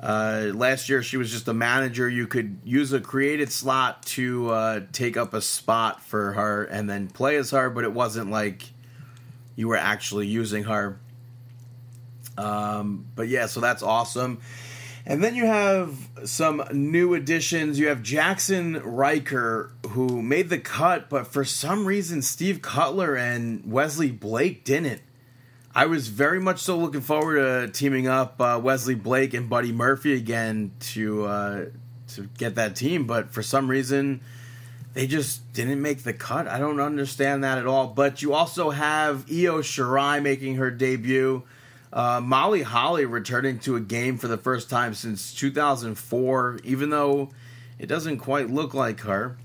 Uh, 0.00 0.50
last 0.52 0.88
year, 0.88 1.02
she 1.02 1.16
was 1.16 1.30
just 1.30 1.46
a 1.46 1.54
manager. 1.54 2.08
You 2.08 2.26
could 2.26 2.58
use 2.64 2.92
a 2.92 3.00
created 3.00 3.52
slot 3.52 4.02
to 4.06 4.50
uh, 4.50 4.80
take 4.92 5.16
up 5.16 5.32
a 5.32 5.40
spot 5.40 6.02
for 6.02 6.32
her 6.32 6.64
and 6.64 6.90
then 6.90 7.08
play 7.08 7.36
as 7.36 7.52
her, 7.52 7.70
but 7.70 7.84
it 7.84 7.92
wasn't 7.92 8.30
like 8.30 8.64
you 9.56 9.68
were 9.68 9.76
actually 9.76 10.26
using 10.26 10.64
her. 10.64 10.98
Um, 12.36 13.06
but 13.14 13.28
yeah, 13.28 13.46
so 13.46 13.60
that's 13.60 13.82
awesome. 13.82 14.40
And 15.06 15.22
then 15.22 15.34
you 15.34 15.46
have 15.46 15.96
some 16.24 16.64
new 16.72 17.14
additions. 17.14 17.78
You 17.78 17.88
have 17.88 17.98
Jaxson 17.98 18.80
Ryker, 18.84 19.70
who 19.90 20.22
made 20.22 20.48
the 20.48 20.58
cut, 20.58 21.08
but 21.08 21.26
for 21.26 21.44
some 21.44 21.86
reason, 21.86 22.22
Steve 22.22 22.62
Cutler 22.62 23.14
and 23.14 23.70
Wesley 23.70 24.10
Blake 24.10 24.64
didn't. 24.64 25.02
I 25.76 25.86
was 25.86 26.06
very 26.06 26.40
much 26.40 26.60
so 26.60 26.78
looking 26.78 27.00
forward 27.00 27.36
to 27.36 27.72
teaming 27.72 28.06
up 28.06 28.40
uh, 28.40 28.60
Wesley 28.62 28.94
Blake 28.94 29.34
and 29.34 29.50
Buddy 29.50 29.72
Murphy 29.72 30.14
again 30.14 30.70
to 30.80 31.24
uh, 31.24 31.64
to 32.14 32.28
get 32.38 32.54
that 32.54 32.76
team, 32.76 33.06
but 33.06 33.32
for 33.32 33.42
some 33.42 33.68
reason 33.68 34.20
they 34.92 35.08
just 35.08 35.52
didn't 35.52 35.82
make 35.82 36.04
the 36.04 36.12
cut. 36.12 36.46
I 36.46 36.58
don't 36.58 36.78
understand 36.78 37.42
that 37.42 37.58
at 37.58 37.66
all. 37.66 37.88
But 37.88 38.22
you 38.22 38.32
also 38.32 38.70
have 38.70 39.28
Io 39.28 39.58
Shirai 39.58 40.22
making 40.22 40.56
her 40.56 40.70
debut, 40.70 41.42
uh, 41.92 42.20
Molly 42.20 42.62
Holly 42.62 43.04
returning 43.04 43.58
to 43.60 43.74
a 43.74 43.80
game 43.80 44.16
for 44.16 44.28
the 44.28 44.38
first 44.38 44.70
time 44.70 44.94
since 44.94 45.34
2004, 45.34 46.60
even 46.62 46.90
though 46.90 47.30
it 47.80 47.86
doesn't 47.86 48.18
quite 48.18 48.48
look 48.48 48.72
like 48.72 49.00
her. 49.00 49.36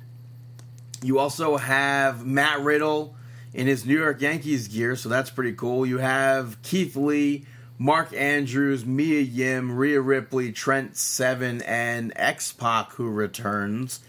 You 1.02 1.18
also 1.18 1.58
have 1.58 2.24
Matt 2.24 2.60
Riddle 2.62 3.16
in 3.54 3.68
his 3.68 3.86
New 3.86 3.97
York 3.97 4.22
Yankees 4.22 4.68
gear, 4.68 4.95
so 4.95 5.10
that's 5.10 5.30
pretty 5.30 5.54
cool. 5.54 5.86
You 5.86 5.97
have 5.97 6.62
Keith 6.62 6.95
Lee, 6.95 7.45
Mark 7.78 8.14
Andrews, 8.14 8.86
Mia 8.86 9.22
Yim, 9.22 9.72
Rhea 9.78 10.02
Ripley, 10.02 10.52
Trent 10.52 10.97
Seven, 10.97 11.62
and 11.64 12.14
X 12.16 12.52
Pac 12.54 12.91
who 12.93 13.10
returns, 13.10 14.02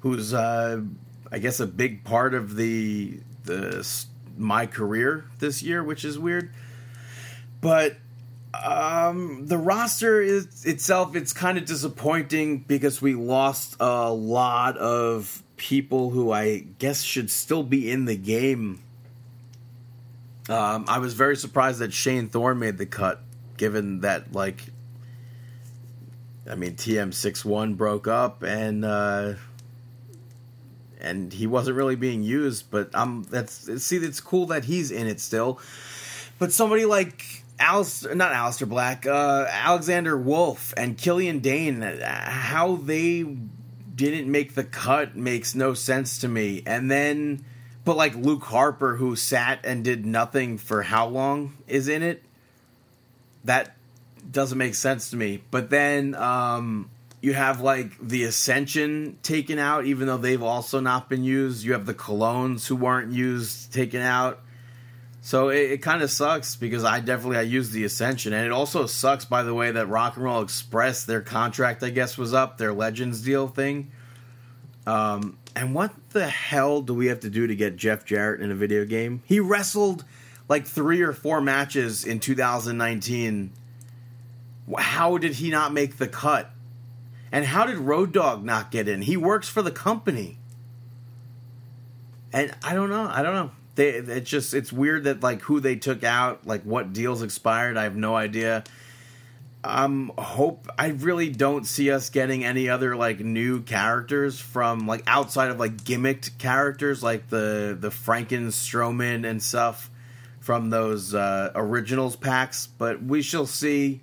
who's 0.00 0.34
uh, 0.34 0.80
I 1.32 1.38
guess 1.38 1.60
a 1.60 1.66
big 1.66 2.04
part 2.04 2.34
of 2.34 2.56
the 2.56 3.20
the 3.44 3.86
my 4.36 4.66
career 4.66 5.24
this 5.38 5.62
year, 5.62 5.82
which 5.82 6.04
is 6.04 6.18
weird. 6.18 6.52
But 7.60 7.96
Um, 8.54 9.46
the 9.48 9.58
roster 9.58 10.22
is 10.22 10.64
itself. 10.64 11.14
It's 11.14 11.34
kind 11.34 11.58
of 11.58 11.66
disappointing 11.66 12.64
because 12.66 13.02
we 13.02 13.14
lost 13.14 13.76
a 13.80 14.10
lot 14.10 14.78
of 14.78 15.42
people 15.56 16.10
who 16.10 16.30
I 16.30 16.58
guess 16.78 17.02
should 17.02 17.30
still 17.30 17.62
be 17.62 17.90
in 17.90 18.04
the 18.04 18.16
game. 18.16 18.82
Um, 20.48 20.84
I 20.88 20.98
was 20.98 21.14
very 21.14 21.36
surprised 21.36 21.80
that 21.80 21.92
Shane 21.92 22.28
Thorne 22.28 22.58
made 22.58 22.78
the 22.78 22.86
cut, 22.86 23.20
given 23.56 24.00
that 24.00 24.32
like, 24.32 24.66
I 26.48 26.54
mean, 26.54 26.74
TM 26.74 27.12
six 27.12 27.44
one 27.44 27.74
broke 27.74 28.06
up 28.06 28.42
and 28.42 28.84
uh, 28.84 29.34
and 31.00 31.32
he 31.32 31.46
wasn't 31.46 31.76
really 31.76 31.96
being 31.96 32.22
used. 32.22 32.70
But 32.70 32.90
I'm 32.94 33.24
that's 33.24 33.82
see, 33.82 33.96
it's 33.96 34.20
cool 34.20 34.46
that 34.46 34.64
he's 34.64 34.90
in 34.90 35.06
it 35.06 35.20
still. 35.20 35.60
But 36.38 36.52
somebody 36.52 36.84
like 36.84 37.44
Aleister, 37.58 38.14
not 38.14 38.32
Aleister 38.32 38.68
Black, 38.68 39.06
uh, 39.06 39.46
Alexander 39.50 40.16
Wolfe 40.16 40.74
and 40.76 40.96
Killian 40.98 41.40
Dain, 41.40 41.80
how 41.82 42.76
they 42.76 43.24
didn't 43.96 44.30
make 44.30 44.54
the 44.54 44.64
cut 44.64 45.16
makes 45.16 45.54
no 45.54 45.74
sense 45.74 46.18
to 46.18 46.28
me. 46.28 46.62
And 46.66 46.90
then, 46.90 47.44
but 47.84 47.96
like 47.96 48.14
Luke 48.14 48.44
Harper, 48.44 48.96
who 48.96 49.16
sat 49.16 49.60
and 49.64 49.82
did 49.82 50.04
nothing 50.04 50.58
for 50.58 50.82
how 50.82 51.06
long, 51.06 51.56
is 51.66 51.88
in 51.88 52.02
it. 52.02 52.22
That 53.44 53.74
doesn't 54.30 54.58
make 54.58 54.74
sense 54.74 55.10
to 55.10 55.16
me. 55.16 55.42
But 55.50 55.70
then 55.70 56.14
um, 56.14 56.90
you 57.20 57.32
have 57.32 57.60
like 57.60 57.98
the 57.98 58.24
Ascension 58.24 59.18
taken 59.22 59.58
out, 59.58 59.86
even 59.86 60.06
though 60.06 60.18
they've 60.18 60.42
also 60.42 60.80
not 60.80 61.08
been 61.08 61.24
used. 61.24 61.64
You 61.64 61.72
have 61.72 61.86
the 61.86 61.94
Colóns 61.94 62.66
who 62.66 62.76
weren't 62.76 63.12
used 63.12 63.72
taken 63.72 64.02
out. 64.02 64.40
So 65.26 65.48
it, 65.48 65.72
it 65.72 65.82
kind 65.82 66.02
of 66.02 66.10
sucks 66.12 66.54
because 66.54 66.84
I 66.84 67.00
definitely 67.00 67.38
I 67.38 67.42
used 67.42 67.72
the 67.72 67.82
Ascension, 67.82 68.32
and 68.32 68.46
it 68.46 68.52
also 68.52 68.86
sucks 68.86 69.24
by 69.24 69.42
the 69.42 69.52
way 69.52 69.72
that 69.72 69.88
Rock 69.88 70.14
and 70.14 70.24
Roll 70.24 70.40
Express 70.40 71.04
their 71.04 71.20
contract 71.20 71.82
I 71.82 71.90
guess 71.90 72.16
was 72.16 72.32
up 72.32 72.58
their 72.58 72.72
Legends 72.72 73.22
deal 73.22 73.48
thing. 73.48 73.90
Um, 74.86 75.36
and 75.56 75.74
what 75.74 75.92
the 76.10 76.28
hell 76.28 76.80
do 76.80 76.94
we 76.94 77.08
have 77.08 77.18
to 77.20 77.28
do 77.28 77.48
to 77.48 77.56
get 77.56 77.74
Jeff 77.74 78.04
Jarrett 78.04 78.40
in 78.40 78.52
a 78.52 78.54
video 78.54 78.84
game? 78.84 79.20
He 79.26 79.40
wrestled 79.40 80.04
like 80.48 80.64
three 80.64 81.02
or 81.02 81.12
four 81.12 81.40
matches 81.40 82.04
in 82.04 82.20
2019. 82.20 83.50
How 84.78 85.18
did 85.18 85.32
he 85.32 85.50
not 85.50 85.72
make 85.72 85.96
the 85.96 86.06
cut? 86.06 86.52
And 87.32 87.44
how 87.44 87.66
did 87.66 87.78
Road 87.78 88.12
Dog 88.12 88.44
not 88.44 88.70
get 88.70 88.86
in? 88.86 89.02
He 89.02 89.16
works 89.16 89.48
for 89.48 89.62
the 89.62 89.72
company. 89.72 90.38
And 92.32 92.54
I 92.62 92.74
don't 92.74 92.90
know. 92.90 93.10
I 93.12 93.24
don't 93.24 93.34
know 93.34 93.50
they 93.76 93.90
it's 93.90 94.28
just 94.28 94.54
it's 94.54 94.72
weird 94.72 95.04
that 95.04 95.22
like 95.22 95.42
who 95.42 95.60
they 95.60 95.76
took 95.76 96.02
out, 96.02 96.46
like 96.46 96.62
what 96.62 96.92
deals 96.92 97.22
expired. 97.22 97.76
I 97.76 97.84
have 97.84 97.96
no 97.96 98.16
idea. 98.16 98.64
Um, 99.62 100.12
hope 100.16 100.68
I 100.78 100.88
really 100.88 101.28
don't 101.28 101.66
see 101.66 101.90
us 101.90 102.10
getting 102.10 102.44
any 102.44 102.68
other 102.68 102.96
like 102.96 103.20
new 103.20 103.62
characters 103.62 104.38
from 104.38 104.86
like 104.86 105.02
outside 105.06 105.50
of 105.50 105.58
like 105.58 105.76
gimmicked 105.76 106.38
characters 106.38 107.02
like 107.02 107.28
the 107.28 107.76
the 107.78 107.90
Franken 107.90 108.48
Strowman 108.48 109.28
and 109.28 109.42
stuff 109.42 109.90
from 110.40 110.70
those 110.70 111.14
uh, 111.14 111.50
originals 111.54 112.16
packs. 112.16 112.66
But 112.66 113.02
we 113.02 113.22
shall 113.22 113.46
see. 113.46 114.02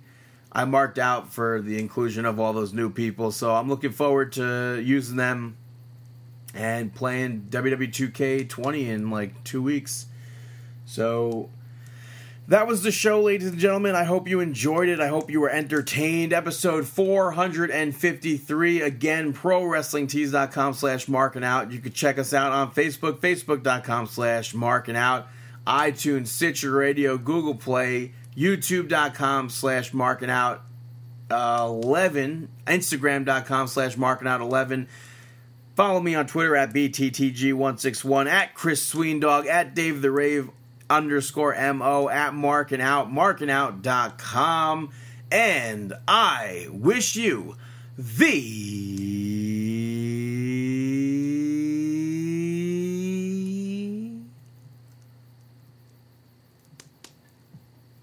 I 0.52 0.66
marked 0.66 1.00
out 1.00 1.32
for 1.32 1.60
the 1.60 1.80
inclusion 1.80 2.24
of 2.26 2.38
all 2.38 2.52
those 2.52 2.72
new 2.72 2.88
people, 2.88 3.32
so 3.32 3.52
I'm 3.52 3.68
looking 3.68 3.90
forward 3.90 4.32
to 4.32 4.80
using 4.84 5.16
them 5.16 5.56
and 6.54 6.94
playing 6.94 7.48
WWE 7.50 7.90
2K20 7.90 8.86
in 8.86 9.10
like 9.10 9.42
two 9.44 9.62
weeks. 9.62 10.06
So 10.86 11.50
that 12.46 12.66
was 12.66 12.82
the 12.82 12.92
show, 12.92 13.22
ladies 13.22 13.48
and 13.48 13.58
gentlemen. 13.58 13.94
I 13.94 14.04
hope 14.04 14.28
you 14.28 14.40
enjoyed 14.40 14.90
it. 14.90 15.00
I 15.00 15.08
hope 15.08 15.30
you 15.30 15.40
were 15.40 15.48
entertained. 15.48 16.34
Episode 16.34 16.86
453. 16.86 18.82
Again, 18.82 19.32
ProWrestlingTees.com 19.32 20.74
slash 20.74 21.08
marking 21.08 21.42
out. 21.42 21.72
You 21.72 21.80
can 21.80 21.92
check 21.92 22.18
us 22.18 22.34
out 22.34 22.52
on 22.52 22.70
Facebook, 22.72 23.18
Facebook.com 23.18 24.06
slash 24.06 24.52
marking 24.52 24.96
out, 24.96 25.26
iTunes, 25.66 26.26
Stitcher 26.26 26.70
Radio, 26.72 27.16
Google 27.16 27.54
Play, 27.54 28.12
YouTube.com 28.36 29.46
uh, 29.46 29.48
slash 29.48 29.94
marking 29.94 30.28
out 30.30 30.62
11, 31.30 32.50
Instagram.com 32.66 33.68
slash 33.68 33.96
marking 33.96 34.28
out 34.28 34.42
11. 34.42 34.86
Follow 35.74 36.00
me 36.00 36.14
on 36.14 36.26
Twitter 36.28 36.54
at 36.54 36.72
BTTG161, 36.72 38.26
at 38.30 38.54
Chris 38.54 38.94
Sweendog, 38.94 39.46
at 39.46 39.74
Dave 39.74 40.02
the 40.02 40.12
Rave 40.12 40.50
underscore 40.88 41.56
MO, 41.74 42.08
at 42.08 42.32
Marking 42.32 42.80
Out, 42.80 43.10
markingout.com. 43.10 44.90
And 45.32 45.92
I 46.06 46.68
wish 46.70 47.16
you 47.16 47.56
the 47.98 48.54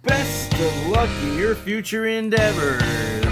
best 0.03 0.53
of 0.53 0.87
luck 0.87 1.09
in 1.23 1.37
your 1.37 1.55
future 1.55 2.05
endeavors. 2.05 3.30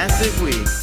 Fantastic 0.00 0.40
week. 0.40 0.79